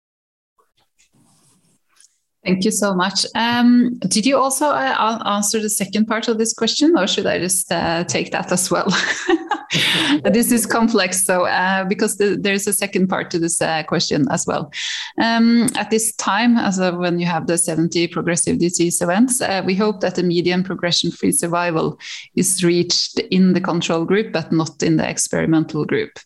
[2.44, 3.26] Thank you so much.
[3.34, 7.38] Um, did you also uh, answer the second part of this question, or should I
[7.38, 8.88] just uh, take that as well?
[10.24, 14.26] this is complex, so uh, because the, there's a second part to this uh, question
[14.30, 14.72] as well.
[15.20, 19.62] Um, at this time, as of when you have the 70 progressive disease events, uh,
[19.66, 21.98] we hope that the median progression-free survival
[22.36, 26.18] is reached in the control group, but not in the experimental group.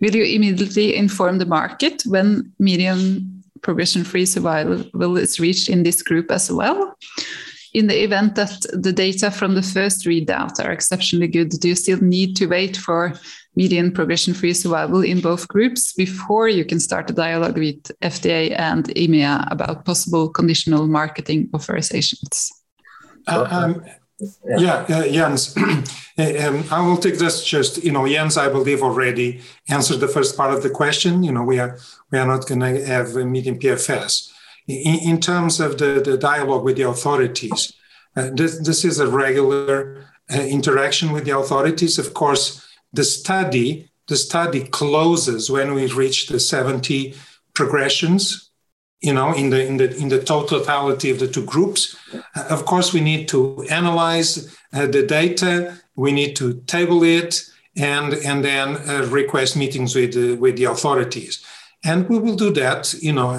[0.00, 3.33] Will you immediately inform the market when median
[3.64, 6.96] progression-free survival is reached in this group as well?
[7.74, 11.74] in the event that the data from the first readout are exceptionally good, do you
[11.74, 13.12] still need to wait for
[13.56, 18.84] median progression-free survival in both groups before you can start a dialogue with FDA and
[18.90, 22.50] EMEA about possible conditional marketing authorizations?
[23.26, 23.84] Uh, um,
[24.58, 27.44] yeah, uh, Jens, um, I will take this.
[27.44, 31.22] Just you know, Jens, I believe already answered the first part of the question.
[31.22, 31.78] You know, we are
[32.10, 34.30] we are not going to have a median PFS
[34.66, 37.72] in, in terms of the, the dialogue with the authorities,
[38.16, 41.98] uh, this, this is a regular uh, interaction with the authorities.
[41.98, 47.14] Of course, the study the study closes when we reach the 70
[47.54, 48.43] progressions
[49.06, 51.80] you know in the in the in the totality of the two groups
[52.36, 53.38] uh, of course we need to
[53.70, 54.30] analyze
[54.72, 57.32] uh, the data we need to table it
[57.76, 61.44] and and then uh, request meetings with uh, with the authorities
[61.84, 63.30] and we will do that you know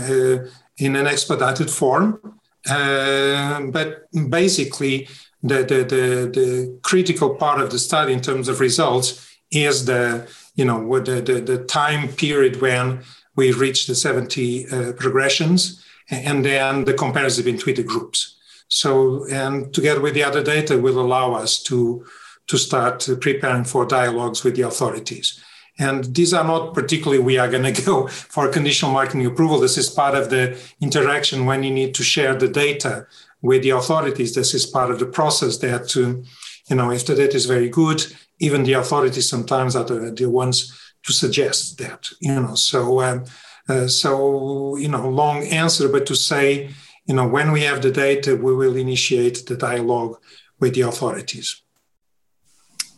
[0.78, 2.39] in an expedited form.
[2.70, 5.07] Uh, but basically,
[5.43, 10.28] the, the, the, the, critical part of the study in terms of results is the,
[10.55, 13.03] you know, the, the, the time period when
[13.36, 18.38] we reach the 70 uh, progressions and then the comparison between the groups.
[18.67, 22.05] So, and together with the other data will allow us to,
[22.47, 25.41] to start preparing for dialogues with the authorities.
[25.77, 29.59] And these are not particularly we are going to go for conditional marketing approval.
[29.59, 33.07] This is part of the interaction when you need to share the data
[33.41, 34.33] with the authorities.
[34.33, 36.23] This is part of the process that, to,
[36.69, 38.05] you know, if the data is very good,
[38.39, 40.73] even the authorities sometimes are the, the ones
[41.06, 42.56] to suggest that, you know.
[42.56, 43.26] So, um,
[43.70, 46.70] uh, so you know, long answer, but to say,
[47.06, 50.18] you know, when we have the data, we will initiate the dialogue
[50.60, 51.62] with the authorities.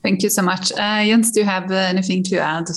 [0.04, 0.72] Thank you so much.
[0.72, 2.70] Uh, Jens, do you have uh, anything to add?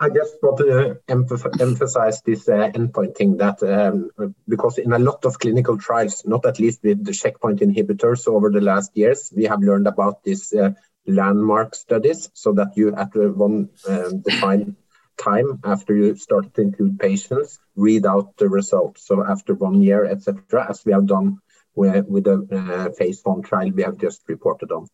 [0.00, 4.10] I just want to emphasize this uh, endpoint thing that um,
[4.48, 8.50] because in a lot of clinical trials, not at least with the checkpoint inhibitors over
[8.50, 10.70] the last years, we have learned about this uh,
[11.06, 14.76] landmark studies so that you at one um, defined
[15.16, 19.06] time after you start to include patients, read out the results.
[19.06, 21.38] So after one year, etc., as we have done
[21.74, 24.88] with, with the uh, phase one trial we have just reported on.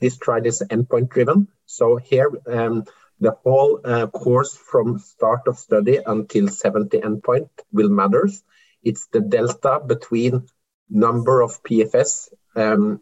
[0.00, 1.48] This trial is endpoint driven.
[1.66, 2.84] So here, um,
[3.20, 8.42] the whole uh, course from start of study until 70 endpoint will matters.
[8.82, 10.46] It's the delta between
[10.88, 13.00] number of PFS um,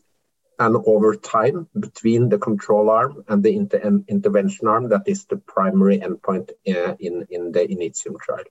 [0.59, 5.36] and over time between the control arm and the inter intervention arm that is the
[5.36, 8.44] primary endpoint uh, in, in the Initium trial.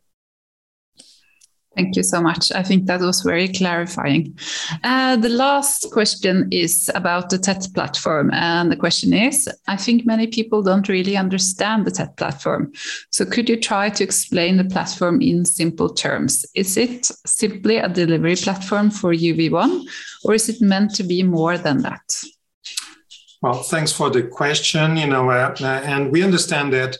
[1.78, 2.52] Thank you so much.
[2.52, 4.36] I think that was very clarifying.
[4.84, 8.32] Uh, the last question is about the TET platform.
[8.34, 12.72] And the question is I think many people don't really understand the TET platform.
[13.12, 16.48] So, could you try to explain the platform in simple terms?
[16.56, 19.86] Is it simply a delivery platform for UV1,
[20.24, 22.24] or is it meant to be more than that?
[23.44, 24.98] Well, thanks for the question.
[24.98, 26.98] You know, uh, and we understand that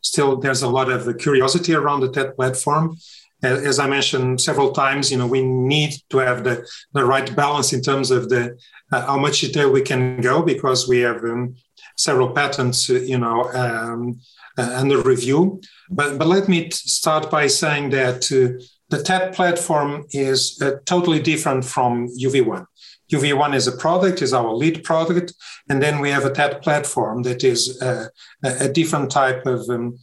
[0.00, 2.96] still there's a lot of curiosity around the TET platform
[3.42, 7.72] as I mentioned several times, you know, we need to have the, the right balance
[7.72, 8.58] in terms of the
[8.92, 11.56] uh, how much detail we can go because we have um,
[11.96, 14.20] several patents, uh, you know, um,
[14.58, 15.60] uh, under review.
[15.90, 21.20] But but let me start by saying that uh, the TET platform is uh, totally
[21.20, 22.64] different from UV1.
[23.12, 25.32] UV1 is a product, is our lead product,
[25.68, 28.08] and then we have a TET platform that is uh,
[28.42, 29.98] a different type of um,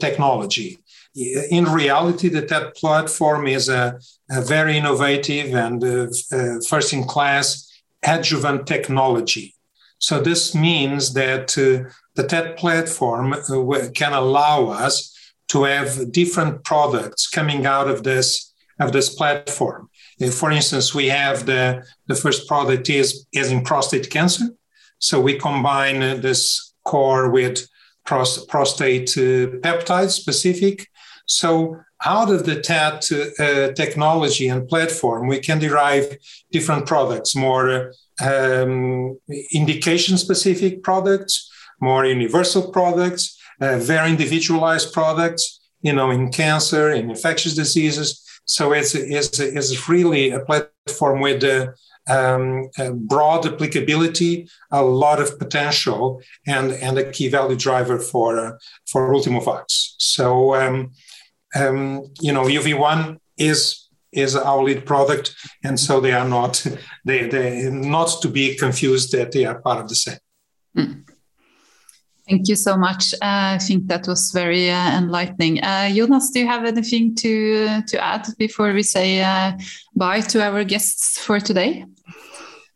[0.00, 0.78] technology
[1.16, 3.98] in reality, the TET platform is a,
[4.30, 7.66] a very innovative and uh, uh, first in class
[8.02, 9.54] adjuvant technology.
[9.98, 15.12] So this means that uh, the TET platform uh, can allow us
[15.48, 19.88] to have different products coming out of this of this platform.
[20.20, 24.48] Uh, for instance, we have the the first product is is in prostate cancer.
[24.98, 27.66] So we combine uh, this core with
[28.04, 29.08] prostate
[29.64, 30.88] peptide specific
[31.26, 36.16] so out of the TET uh, technology and platform, we can derive
[36.52, 39.18] different products, more um,
[39.52, 41.50] indication specific products,
[41.80, 48.22] more universal products, uh, very individualized products, you know, in cancer, in infectious diseases.
[48.44, 51.74] So it's, it's, it's really a platform with a,
[52.08, 58.52] um, broad applicability, a lot of potential, and, and a key value driver for, uh,
[58.86, 59.94] for Ultimovacs.
[59.98, 60.92] So um,
[61.56, 65.34] um, you know, UV1 is is our lead product,
[65.64, 66.64] and so they are not
[67.04, 70.18] they they not to be confused that they are part of the same.
[70.76, 71.02] Mm.
[72.28, 73.14] Thank you so much.
[73.14, 75.62] Uh, I think that was very uh, enlightening.
[75.62, 79.52] Uh, Jonas, do you have anything to to add before we say uh,
[79.94, 81.84] bye to our guests for today?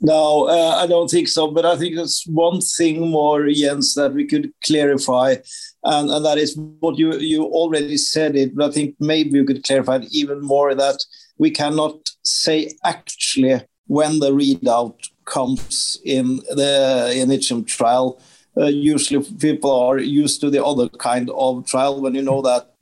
[0.01, 1.51] No, uh, I don't think so.
[1.51, 5.37] But I think there's one thing more, Jens, that we could clarify,
[5.85, 8.55] and, and that is what you you already said it.
[8.55, 11.05] But I think maybe you could clarify it even more that
[11.39, 18.21] we cannot say actually when the readout comes in the Initium trial.
[18.57, 22.75] Uh, usually, people are used to the other kind of trial when you know that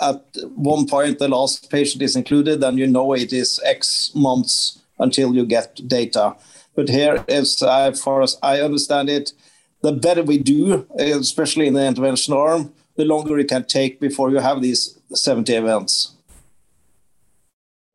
[0.00, 0.24] at
[0.54, 5.34] one point the last patient is included, then you know it is X months until
[5.34, 6.36] you get data.
[6.74, 7.58] But here, as
[8.00, 9.32] far as I understand it,
[9.82, 14.30] the better we do, especially in the intervention arm, the longer it can take before
[14.30, 16.12] you have these 70 events.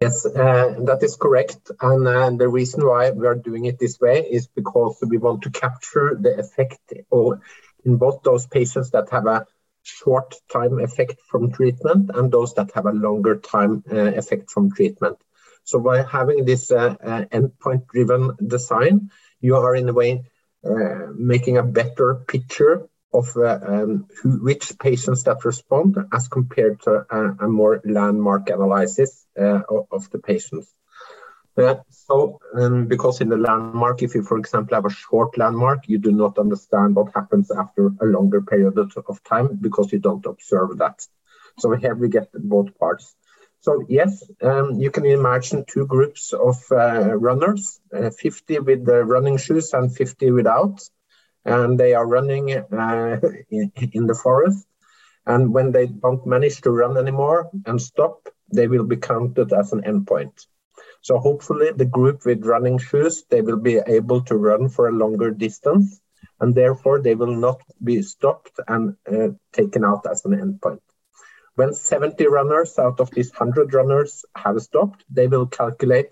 [0.02, 1.72] Yes, uh, that is correct.
[1.82, 5.44] And uh, the reason why we are doing it this way is because we want
[5.44, 7.42] to capture the effect or
[7.86, 9.46] in both those patients that have a
[9.84, 14.72] short time effect from treatment and those that have a longer time uh, effect from
[14.72, 15.18] treatment.
[15.64, 20.24] So by having this uh, uh, endpoint driven design, you are in a way
[21.16, 27.06] making a better picture of uh, um, who, which patients that respond as compared to
[27.10, 30.68] a, a more landmark analysis uh, of, of, the patients.
[31.58, 35.88] Uh, so, um, because in the landmark, if you, for example, have a short landmark,
[35.88, 40.26] you do not understand what happens after a longer period of time because you don't
[40.26, 41.00] observe that.
[41.60, 43.16] So here we get both parts.
[43.66, 49.04] So yes, um, you can imagine two groups of uh, runners, uh, 50 with the
[49.04, 50.88] running shoes and 50 without.
[51.46, 54.68] And they are running uh, in, in the forest.
[55.26, 59.74] And when they don't manage to run anymore and stop, they will be counted as
[59.74, 60.46] an endpoint.
[61.02, 65.00] So hopefully the group with running shoes, they will be able to run for a
[65.04, 66.00] longer distance
[66.40, 70.85] and therefore they will not be stopped and uh, taken out as an endpoint.
[71.56, 76.10] When 70 runners out of these 100 runners have stopped, they will calculate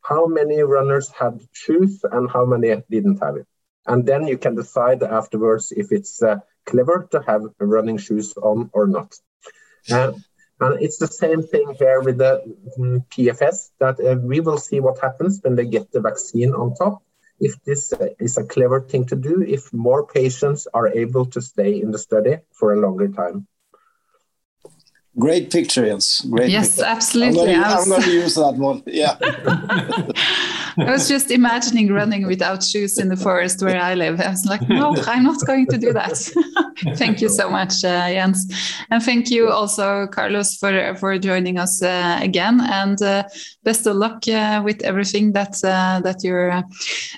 [0.00, 3.46] how many runners had shoes and how many didn't have it.
[3.86, 8.70] And then you can decide afterwards if it's uh, clever to have running shoes on
[8.72, 9.14] or not.
[9.90, 10.12] Uh,
[10.60, 12.42] and it's the same thing here with the
[12.78, 16.74] mm, PFS, that uh, we will see what happens when they get the vaccine on
[16.74, 17.02] top.
[17.38, 21.42] If this uh, is a clever thing to do, if more patients are able to
[21.42, 23.46] stay in the study for a longer time.
[25.18, 26.20] Great picture, Jens.
[26.30, 26.50] Great.
[26.50, 26.90] Yes, picture.
[26.90, 27.54] absolutely.
[27.54, 28.82] I'm going to use that one.
[28.96, 29.16] Yeah.
[30.78, 34.20] I was just imagining running without shoes in the forest where I live.
[34.20, 36.16] I was like, no, I'm not going to do that.
[36.96, 38.46] thank you so much, uh, Jens,
[38.90, 42.60] and thank you also, Carlos, for for joining us uh, again.
[42.60, 43.22] And uh,
[43.64, 46.62] best of luck uh, with everything that uh, that you're uh,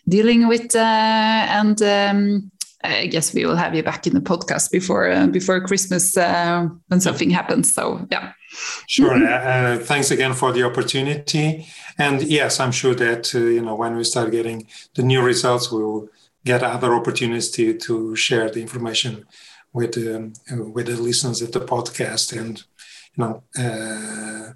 [0.09, 0.77] dealing with.
[0.77, 2.51] and um,
[2.85, 7.31] I guess we will have you back in the podcast before before Christmas when something
[7.31, 7.75] happens.
[7.75, 8.33] So yeah.
[8.87, 9.15] Sure.
[9.15, 11.67] uh, thanks again for the opportunity.
[11.99, 15.71] And yes, I'm sure that uh, you know when we start getting the new results,
[15.73, 16.09] we will
[16.45, 19.27] get other opportunities to, to share the information
[19.73, 20.33] with um,
[20.73, 22.37] with the listeners of the podcast.
[22.39, 22.63] And
[23.15, 24.53] you know, uh,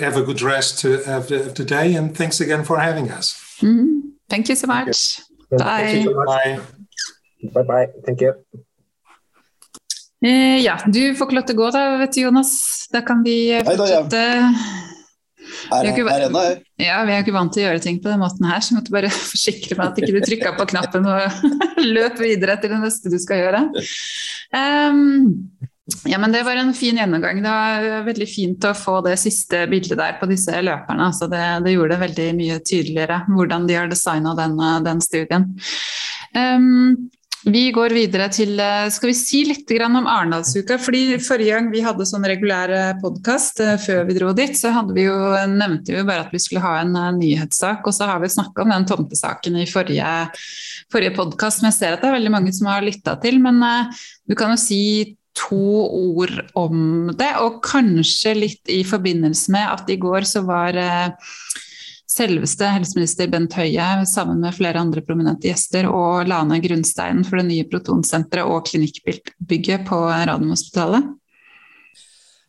[0.00, 1.94] have a good rest of the, of the, day.
[1.94, 3.58] And thanks again for having us.
[3.60, 4.08] Mm-hmm.
[4.28, 5.20] Thank you so much.
[5.50, 6.02] Bye.
[6.04, 6.26] So much.
[6.26, 6.60] Bye.
[7.42, 7.64] Bye.
[7.64, 7.88] Bye.
[8.06, 8.34] Thank you.
[10.24, 12.52] Eh, ja, du får klart det gå da, vet du, Jonas.
[12.92, 14.22] Da kan vi fortsette.
[15.70, 16.42] Her, er, er ennå,
[16.80, 18.72] ja, vi er jo ikke vant til å gjøre ting på den måten her, så
[18.72, 21.46] jeg måtte bare forsikre meg at ikke du trykka på knappen og
[21.96, 23.62] løp videre til det neste du skal gjøre.
[24.50, 25.30] Um,
[26.10, 27.42] ja, men Det var en fin gjennomgang.
[27.42, 31.10] Det var veldig fint å få det siste bildet der på disse løperne.
[31.12, 35.52] Altså det, det, gjorde det veldig mye tydeligere hvordan de har designa den, den, studien.
[36.34, 37.06] Um,
[37.46, 40.78] vi går videre til eh, Skal vi si litt om Arendalsuka?
[40.82, 44.72] fordi Forrige gang vi hadde sånn regulær eh, podkast eh, før vi dro dit, så
[44.90, 45.14] vi jo,
[45.52, 47.86] nevnte vi bare at vi skulle ha en nyhetssak.
[47.86, 50.10] Og så har vi snakka om den tomtesaken i forrige,
[50.92, 53.38] forrige podkast, men jeg ser at det er veldig mange som har lytta til.
[53.42, 53.62] Men
[54.26, 54.82] du kan jo si
[55.36, 60.78] to ord om det, og kanskje litt i forbindelse med at i går så var
[62.16, 67.40] selveste helseminister Bent Høie sammen med flere andre prominente gjester og la ned grunnsteinen for
[67.40, 71.14] det nye protonsenteret og klinikkbygget på Radiumhospitalet?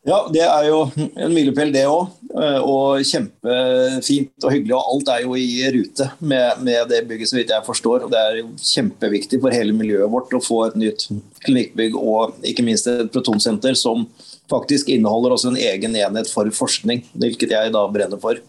[0.07, 2.13] Ja, det er jo en milepæl, det òg.
[2.31, 4.75] Eh, og kjempefint og hyggelig.
[4.77, 8.05] Og alt er jo i rute med, med, det bygget, så vidt jeg forstår.
[8.05, 11.09] Og det er jo kjempeviktig for hele miljøet vårt å få et nytt
[11.43, 14.07] klinikkbygg og ikke minst et protonsenter som
[14.47, 18.39] faktisk inneholder også en egen enhet for forskning, hvilket jeg da brenner for.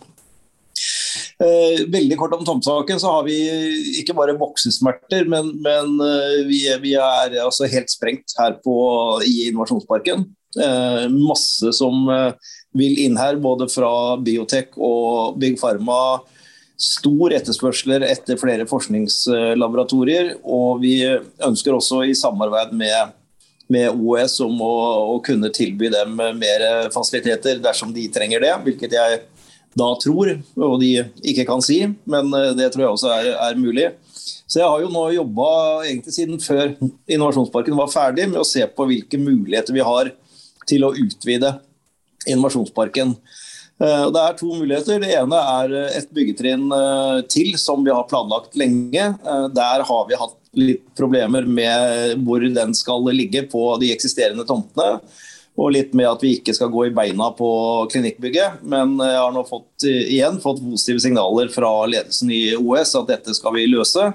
[1.38, 3.36] Eh, veldig kort om tomsaken, så har vi
[4.00, 8.74] ikke bare voksesmerter, men, men eh, vi, vi, er altså helt sprengt her på,
[9.22, 10.24] i Innovasjonsparken.
[10.58, 12.10] Eh, masse som
[12.74, 16.18] vil inn her, både fra biotek og Big Pharma.
[16.78, 20.34] Stor etterspørsler etter flere forskningslaboratorier.
[20.42, 23.14] Og vi ønsker også i samarbeid med,
[23.70, 24.74] med OS om å,
[25.14, 29.26] å kunne tilby dem mer fasiliteter dersom de trenger det, hvilket jeg
[29.78, 33.58] da tror, og de ikke kan si, men eh, det tror jeg også er, er
[33.60, 33.90] mulig.
[34.48, 35.48] Så jeg har jo nå jobba
[35.86, 36.72] egentlig siden før
[37.08, 40.12] Innovasjonsparken var ferdig, med å se på hvilke muligheter vi har
[40.68, 41.54] til å utvide
[42.28, 43.14] Innovasjonsparken.
[43.78, 45.04] Eh, det er to muligheter.
[45.04, 49.12] Det ene er et byggetrinn eh, til som vi har planlagt lenge.
[49.54, 54.98] Der har vi hatt litt problemer med hvor den skal ligge på de eksisterende tomtene.
[55.58, 57.48] Og litt med at vi ikke skal gå i beina på
[57.90, 58.60] klinikkbygget.
[58.62, 63.34] Men jeg har nå fått, igjen fått positive signaler fra ledelsen i OS at dette
[63.34, 64.12] skal vi løse.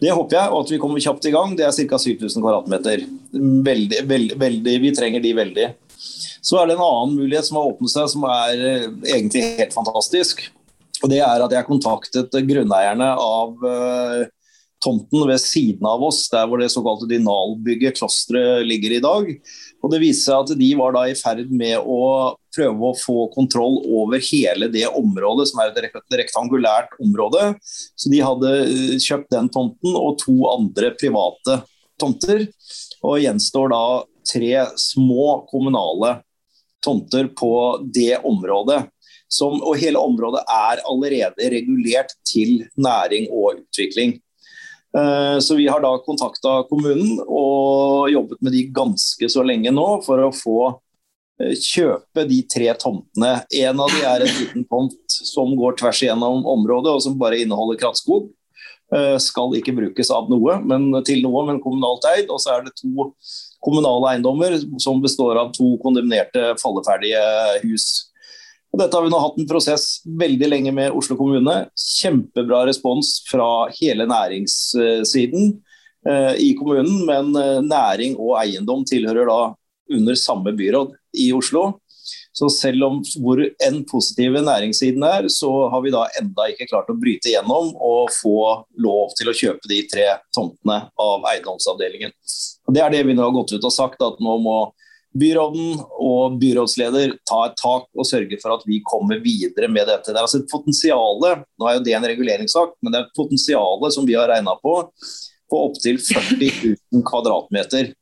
[0.00, 1.56] Det håper jeg, og at vi kommer kjapt i gang.
[1.58, 1.98] Det er ca.
[1.98, 3.02] 7000 kvadratmeter.
[3.34, 5.66] Veldig, veldig, veldig, vi trenger de veldig.
[6.40, 9.74] Så er det en annen mulighet som har åpnet seg, som er eh, egentlig helt
[9.76, 10.46] fantastisk.
[11.02, 13.58] Og det er at jeg kontaktet grunneierne av
[14.84, 19.30] tomten ved siden av oss, der hvor det såkalte Dinalbygget, klosteret ligger i dag.
[19.80, 23.26] Og Det viste seg at de var da i ferd med å prøve å få
[23.32, 27.54] kontroll over hele det området, som er et rektangulært område.
[27.96, 31.62] Så de hadde eh, kjøpt den tomten og to andre private
[32.00, 32.46] tomter.
[33.00, 33.84] Og gjenstår da
[34.30, 36.18] tre små kommunale
[36.84, 37.52] tomter på
[37.94, 38.82] det området.
[39.30, 44.16] Som, og hele området er allerede regulert til næring og utvikling.
[44.96, 49.86] Eh, så vi har da kontakta kommunen og jobbet med de ganske så lenge nå
[50.02, 50.58] for å få
[51.42, 53.36] eh, kjøpe de tre tomtene.
[53.62, 57.38] En av de er en liten tomt som går tvers igjennom området og som bare
[57.44, 58.28] inneholder krattskog.
[58.90, 62.26] Eh, skal ikke brukes av noe, men til noe, men kommunalt eid.
[62.26, 63.10] Og så er det to
[63.62, 67.22] kommunale eiendommer som består av to kondemnerte falleferdige
[67.62, 68.09] hus.
[68.70, 71.56] Og dette har vi nå hatt en prosess veldig lenge med Oslo kommune.
[71.74, 75.52] Kjempebra respons fra hele næringssiden
[76.06, 79.40] eh, i kommunen, men eh, næring og eiendom tilhører da
[79.90, 81.80] under samme byråd i Oslo.
[82.32, 86.90] Så selv om hvor enn positive næringssiden er, så har vi da enda ikke klart
[86.92, 88.36] å bryte gjennom og få
[88.80, 92.14] lov til å kjøpe de tre tomtene av eiendomsavdelingen.
[92.70, 94.60] Og det er det vi nå har gått ut og sagt, at nå må
[95.18, 100.12] byråden og byrådsleder ta et tak og sørge for at vi kommer videre med dette.
[100.12, 103.18] Det er altså et potensial, nå er jo det en reguleringssak, men det er et
[103.18, 104.76] potensial som vi har regna på
[105.50, 106.50] på opptil 40
[106.94, 107.94] 000 kvadratmeter.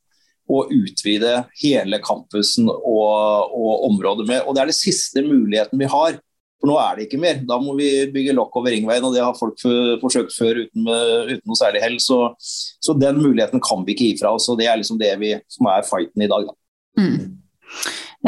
[0.48, 4.46] Å utvide hele campusen og, og området med.
[4.46, 6.16] Og Det er det siste muligheten vi har.
[6.58, 7.42] For nå er det ikke mer.
[7.46, 9.60] Da må vi bygge lokk over ringveien, og det har folk
[10.00, 11.98] forsøkt før uten, uten noe særlig hell.
[12.00, 15.12] Så, så, den muligheten kan vi ikke gi fra oss, og det er liksom det
[15.20, 16.48] vi, som er fighten i dag.
[16.48, 16.56] Da.
[16.98, 17.38] Mm.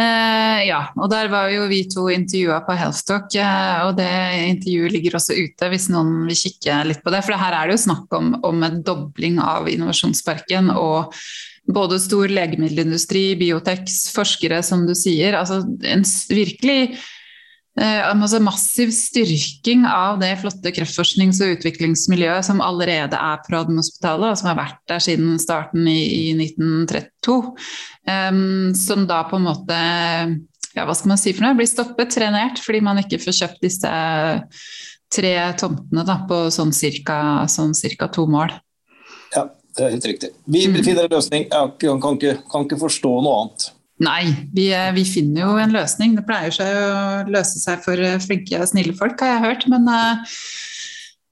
[0.00, 4.10] Eh, ja, og der var jo vi to intervjua på Healthtalk, eh, og det
[4.46, 7.24] intervjuet ligger også ute hvis noen vil kikke litt på det.
[7.26, 11.16] For her er det jo snakk om, om en dobling av innovasjonsparken og
[11.70, 15.36] både stor legemiddelindustri, biotex, forskere, som du sier.
[15.38, 16.94] Altså en virkelig
[17.80, 24.40] altså massiv styrking av det flotte kreftforsknings- og utviklingsmiljøet som allerede er på Radiumhospitalet, og
[24.40, 27.38] som har vært der siden starten i, i 1932.
[28.10, 29.80] Um, som da på en måte
[30.74, 33.64] ja, hva skal man si for noe, blir stoppet, trenert, fordi man ikke får kjøpt
[33.64, 33.94] disse
[35.10, 37.16] tre tomtene da, på sånn cirka,
[37.50, 38.52] sånn cirka to mål.
[39.34, 40.30] Ja, det er helt riktig.
[40.46, 41.48] Vi finner en løsning.
[41.50, 43.70] Jeg kan, ikke, kan ikke forstå noe annet.
[44.00, 46.16] Nei, vi, eh, vi, finner jo en løsning.
[46.16, 49.66] Det pleier seg å løse seg for eh, flinke og snille folk, har jeg hørt.
[49.68, 50.38] Men uh,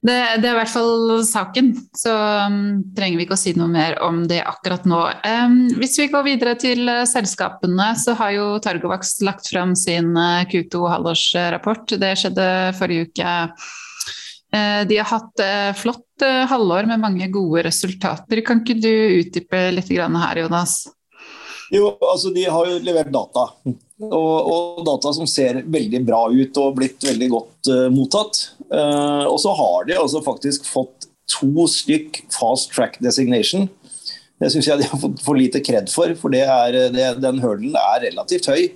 [0.05, 1.71] det, det, er i hvert fall saken.
[1.97, 2.59] Så um,
[2.97, 5.01] trenger vi ikke å si noe mer om det akkurat nå.
[5.25, 10.45] Um, hvis vi går videre til selskapene, så har jo Targovax lagt fram sin uh,
[10.53, 11.97] Q2-halvårsrapport.
[11.97, 12.47] Det skjedde
[12.77, 13.33] forrige uke.
[14.49, 15.41] De har hatt
[15.77, 18.41] flott halvår med mange gode resultater.
[18.41, 18.89] Kan ikke du
[19.19, 20.79] utdype litt her, Jonas?
[21.73, 23.45] Jo, altså De har jo levert data.
[23.99, 28.41] Og, og, data som ser veldig bra ut og blitt veldig godt uh, mottatt.
[28.71, 33.67] Uh, og så har de altså faktisk fått to stykk fast track designation.
[34.39, 37.41] Det syns jeg de har fått for lite kred for, for det er, det, den
[37.43, 38.69] hurdlen er relativt høy.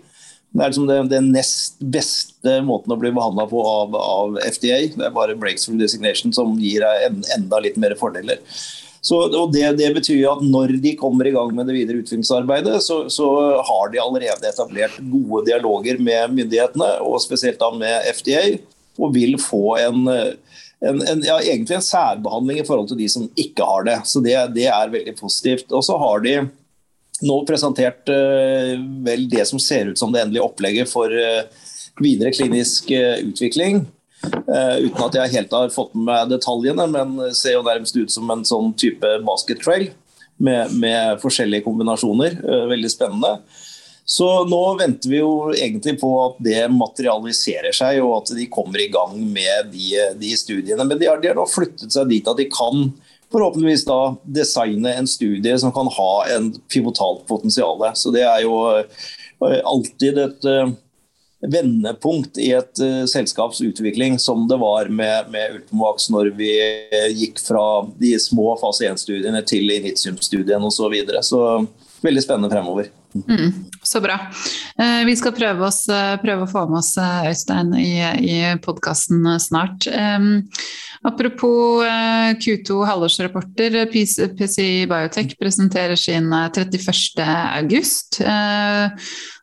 [0.54, 4.84] Det er liksom det, det nest beste måten å bli behandla på av, av, FDA.
[4.94, 8.44] Det er bare breakthrough designation som gir en, enda litt mer fordeler.
[9.04, 12.78] Så, og det, det, betyr at når de kommer i gang med det videre utviklingsarbeidet,
[12.86, 13.28] så, så,
[13.68, 18.44] har de allerede etablert gode dialoger med myndighetene, og spesielt da med FDA,
[18.96, 23.28] og vil få en, en, en ja, egentlig en særbehandling i forhold til de som
[23.36, 23.98] ikke har det.
[24.08, 25.68] Så det, det er veldig positivt.
[25.76, 26.38] Og så har de
[27.28, 28.74] nå presentert uh,
[29.06, 31.44] vel det som ser ut som det endelige opplegget for uh,
[32.00, 33.84] videre klinisk uh, utvikling.
[34.24, 38.30] Uh, uten at jeg helt har fått med detaljene, men ser jo nærmest ut som
[38.32, 39.90] en sånn type basket trail
[40.38, 42.40] med, med forskjellige kombinasjoner.
[42.44, 43.38] Uh, veldig spennende.
[44.06, 48.82] Så nå venter vi jo egentlig på at det materialiserer seg, og at de kommer
[48.84, 50.84] i gang med de, de studiene.
[50.84, 52.90] Men de har, de har, nå flyttet seg dit at de kan
[53.34, 54.00] forhåpentligvis da
[54.36, 57.80] designe en studie som kan ha en pivotalt potensial.
[57.98, 60.52] Så det er jo uh, alltid et
[61.52, 66.52] vendepunkt i et uh, selskaps utvikling, som det var med, med Ultimovax når vi
[66.94, 67.66] uh, gikk fra
[68.00, 70.84] de små fase 1-studiene til initium-studien osv.
[70.84, 71.24] Så, videre.
[71.24, 71.42] så
[72.04, 72.92] veldig spennende fremover.
[73.14, 73.52] Mm,
[73.84, 74.20] så bra.
[74.78, 77.94] Eh, vi skal prøve, oss, eh, prøve, å få med oss eh, Øystein i,
[78.26, 79.88] i podkasten snart.
[79.88, 80.50] Um,
[81.06, 83.86] apropos uh, Q2 halvårsrapporter.
[83.94, 87.22] PCI Biotech presenterer sin 31.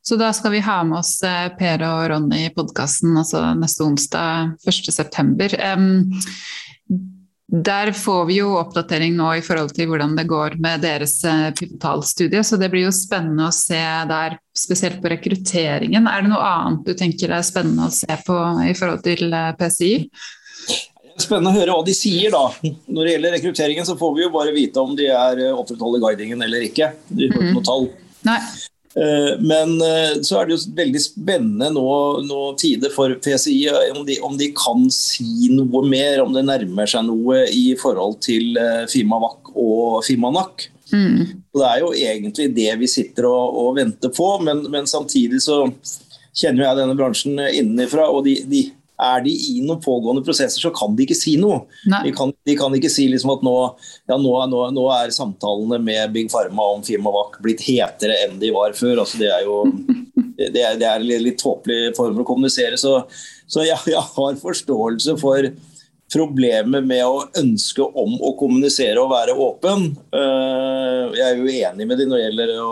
[0.03, 1.19] så da skal vi ha med oss
[1.59, 5.51] Per og Ronny i podkasten altså neste onsdag 1.9.
[5.75, 7.09] Um,
[7.51, 11.49] der får vi jo oppdatering nå i forhold til hvordan det går med deres eh,
[11.59, 16.07] pivotalstudie, så det blir jo spennende å se der, spesielt på rekrutteringen.
[16.07, 18.37] Er det noe annet du tenker er spennende å se på
[18.69, 19.91] i forhold til eh, PCI?
[21.19, 22.71] Spennende å høre hva de sier, da.
[22.87, 26.07] Når det gjelder rekrutteringen, så får vi jo bare vite om de er eh, opprettholder
[26.07, 26.93] guidingen eller ikke.
[27.11, 27.91] De får ikke noe tall.
[28.31, 28.39] Nei.
[28.95, 31.91] Eh, men eh, så er det jo veldig spennende nå,
[32.27, 36.91] nå tider for PCI om de, om de, kan si noe mer, om det nærmer
[36.91, 40.67] seg noe i forhold til eh, Fimavac og Fimanak.
[40.91, 41.23] Mm.
[41.55, 45.63] Det er jo egentlig det vi sitter og, og venter på, men, men, samtidig så
[46.35, 48.09] kjenner jeg denne bransjen innenfra.
[48.11, 48.65] og de, de
[49.01, 51.63] er de i noen pågående prosesser, så kan de ikke si noe.
[52.05, 53.57] De kan, de kan, ikke si liksom at nå,
[54.11, 58.53] ja, nå, nå, nå, er samtalene med Big Pharma om Firmavac blitt hetere enn de
[58.55, 59.03] var før.
[59.05, 59.63] Altså, det er jo
[60.41, 62.81] det er, det er en litt tåpelig form for å kommunisere.
[62.81, 62.97] Så,
[63.51, 65.51] så jeg, jeg har forståelse for
[66.11, 69.91] problemet med å ønske om å kommunisere og være åpen.
[70.11, 72.71] Eh, jeg er jo enig med de når det gjelder å,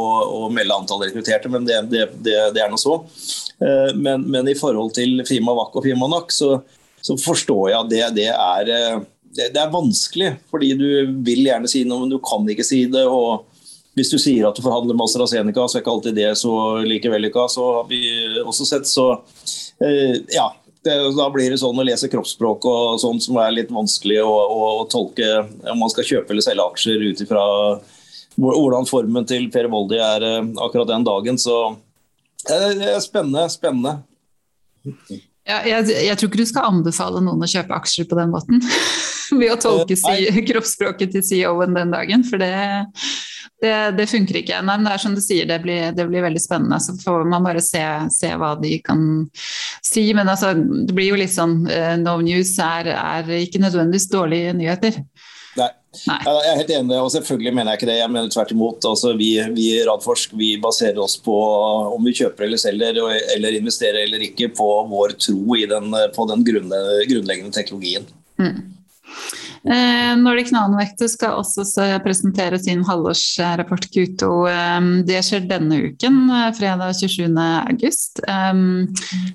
[0.00, 0.04] å,
[0.38, 3.00] å melde antall rekrutterte, men det, det, det, det er nå så.
[3.60, 6.58] Eh, men, men, i forhold til Fima Wak og Fima Nak, så,
[7.00, 10.88] så, forstår jeg at det, det er det, det, er vanskelig, fordi du
[11.26, 13.04] vil gjerne si noe, men du kan ikke si det.
[13.06, 13.48] og
[13.98, 16.54] Hvis du sier at du forhandler med AstraZeneca, så er ikke alltid det så
[16.86, 17.48] like vellykka.
[17.50, 18.00] Så har vi
[18.44, 19.12] også sett, så
[20.34, 20.48] ja,
[20.82, 24.32] det, da blir det sånn å lese kroppsspråk og sånn som er litt vanskelig å,
[24.32, 25.28] å, å tolke
[25.70, 27.44] om man skal kjøpe eller selge aksjer ut ifra
[28.38, 31.38] hvordan formen til Per Voldi er eh, akkurat den dagen.
[31.40, 31.56] Så
[32.46, 33.48] det er spennende.
[33.50, 33.98] Spennende.
[35.48, 38.60] Ja, jeg, jeg, tror ikke du skal anbefale noen å kjøpe aksjer på den måten.
[39.40, 42.52] Ved å tolke si, kroppsspråket til CEO-en den dagen, for det,
[43.64, 44.60] det, det, funker ikke.
[44.64, 46.80] Nei, det er som du sier, det blir, det blir veldig spennende.
[46.84, 47.82] Så får man bare se,
[48.12, 49.02] se, hva de kan
[49.84, 50.06] si.
[50.16, 51.62] Men altså, det blir jo litt sånn
[52.04, 55.00] No news er, er ikke nødvendigvis dårlige nyheter.
[55.58, 55.68] Nei.
[56.06, 56.18] Nei.
[56.28, 57.98] Jeg er helt enig, og selvfølgelig mener jeg ikke det.
[57.98, 58.86] Jeg mener tvert imot.
[58.86, 61.34] Altså, vi, vi i Radforsk vi baserer oss på
[61.94, 63.00] om vi kjøper eller selger
[63.34, 68.06] eller investerer eller ikke på vår tro den, på den grunnleggende teknologien.
[68.38, 68.77] Mm.
[69.68, 71.64] Eh, Nordic Nanovektor skal også
[72.00, 74.28] presentere sin halvårsrapport Q2.
[74.48, 78.24] Eh, det skjer denne uken, eh, fredag 27.8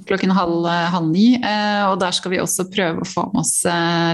[0.09, 1.35] klokken halv, halv ni.
[1.37, 3.63] Og der skal vi også prøve å få med oss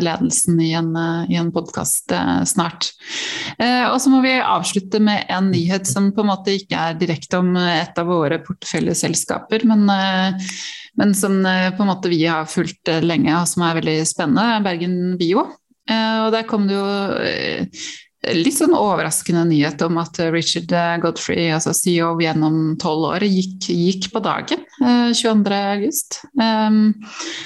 [0.03, 0.91] ledelsen i en,
[1.29, 2.11] i en podkast
[2.49, 2.91] snart.
[3.59, 7.39] Og så må vi avslutte med en nyhet som på en måte ikke er direkte
[7.41, 9.87] om et av våre porteføljeselskaper, men
[10.99, 14.63] men som på en måte vi har fulgt lenge, og som er veldig spennende.
[14.65, 15.45] Bergen Bio.
[15.89, 16.85] Eh, og der kom det jo
[17.25, 17.65] eh,
[18.19, 24.09] litt sånn overraskende nyhet om at Richard Godfrey, altså CEO gjennom tolv år, gikk, gikk,
[24.11, 24.65] på dagen
[25.15, 26.17] 22.8.
[26.35, 26.79] Eh, um,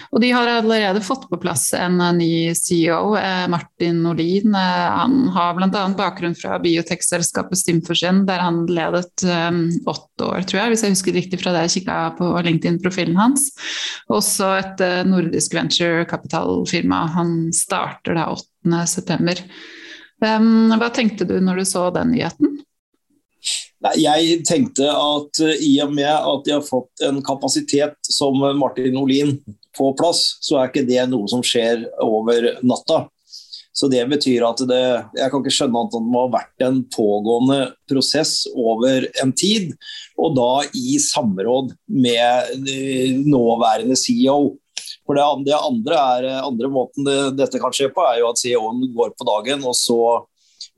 [0.09, 3.13] og de har allerede fått på plass en ny CEO,
[3.53, 4.55] Martin Nordin.
[4.55, 5.83] han har bl.a.
[5.97, 11.17] bakgrunn fra biotekselskapet Stimforsen, der han ledet um, åtte år, tror jeg, hvis jeg husker
[11.19, 13.51] riktig fra det jeg kikka på LinkedIn-profilen hans.
[14.09, 17.05] Også et nordisk venturekapitalfirma.
[17.13, 19.45] Han starter da 8.9.
[20.23, 22.53] Hva tenkte du når du så den nyheten?
[23.83, 28.37] Nei, jeg tenkte at uh, i og med at de har fått en kapasitet som
[28.59, 29.35] Martin Olin
[29.75, 33.07] på plass, så er ikke det noe som skjer over natta.
[33.73, 34.83] Så det betyr at det
[35.17, 37.59] Jeg kan ikke skjønne at det må ha vært en pågående
[37.89, 39.73] prosess over en tid,
[40.15, 44.53] og da i samråd med uh, nåværende CEO.
[45.03, 48.39] For det, andre, andre, er, andre måten det, dette kan skje på, er jo at
[48.39, 49.99] CEO-en går på dagen, og så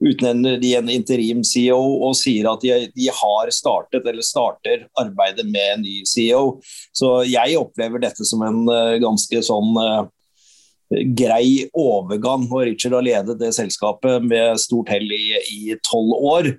[0.01, 5.76] utnevner de en interim-CEO og sier at de, de, har startet eller starter arbeidet med
[5.76, 6.57] en ny CEO.
[6.95, 10.07] Så jeg opplever dette som en uh, ganske sånn uh,
[11.17, 12.47] grei overgang.
[12.51, 16.51] Og Richard har ledet det selskapet med stort hell i tolv år.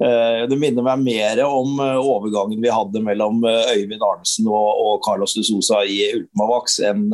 [0.00, 5.02] Eh, det minner meg mer om eh, overgangen vi hadde mellom eh, Øyvind Arnesen og
[5.04, 7.08] Carlos de Sosa i Ultimavax enn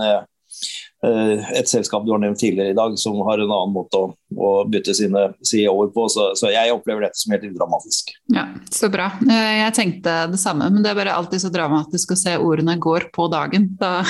[1.06, 4.48] et selskap du har nevnt tidligere i dag, som har en annen måte å, å
[4.66, 6.06] bytte sine CEO-er på.
[6.10, 8.10] Så, så, jeg opplever dette som helt udramatisk.
[8.32, 9.10] Ja, Så bra.
[9.28, 13.10] Jeg tenkte det samme, men det er bare alltid så dramatisk å se ordene 'går
[13.14, 13.68] på dagen'.
[13.78, 14.00] Da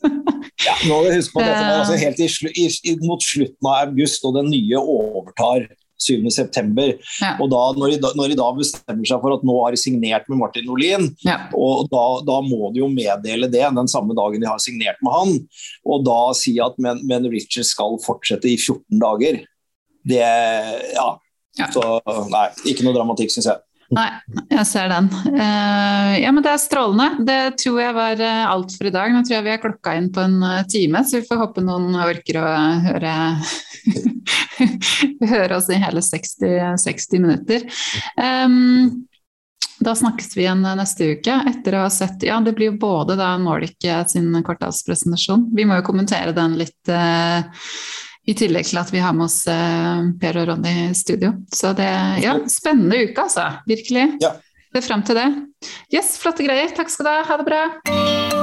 [0.66, 3.70] ja, nå må vi huske på at Dette var altså helt i, i, mot slutten
[3.70, 5.68] av august, og den nye overtar
[6.00, 6.86] 7.9.
[7.20, 7.34] Ja.
[7.40, 10.28] Og da, når, de, når de da bestemmer seg for at nå har de signert
[10.30, 11.36] med Martin Olin, Ja.
[11.54, 15.12] og da, da må de jo meddele det den samme dagen de har signert med
[15.14, 15.34] han,
[15.84, 19.42] og da si at men, men Richard skal fortsette i 14 dager.
[20.08, 20.22] Det
[20.94, 21.08] Ja.
[21.58, 21.66] Ja.
[21.74, 21.82] Så
[22.30, 23.58] nei, ikke noe dramatikk, syns jeg.
[23.90, 24.06] Nei,
[24.52, 25.08] jeg ser den.
[25.34, 27.24] Eh, ja, men det er strålende.
[27.26, 29.10] Det tror jeg var eh, alt for i dag.
[29.10, 31.64] Nå tror jeg vi er klokka inn på en eh, time, så vi får håpe
[31.66, 32.46] noen orker å
[32.86, 33.14] høre,
[35.32, 37.66] høre oss i hele 60, 60 minutter.
[38.14, 39.08] Um,
[39.80, 43.16] da snakkes vi igjen neste uke etter å ha sett Ja, det blir jo både
[43.18, 43.80] da Nordic
[44.12, 45.48] sin kvartalspresentasjon.
[45.56, 47.42] Vi må jo kommentere den litt eh,
[48.30, 51.34] i tillegg til at vi har med oss eh, Per og Ronny i studio.
[51.54, 51.90] Så det
[52.22, 53.48] ja, spennende uke, altså.
[53.70, 54.06] Virkelig.
[54.22, 54.36] Ja.
[54.70, 55.30] Det er frem til det.
[55.90, 56.70] Yes, flotte greier.
[56.76, 57.24] Takk skal du ha.
[57.26, 58.39] Ha det bra.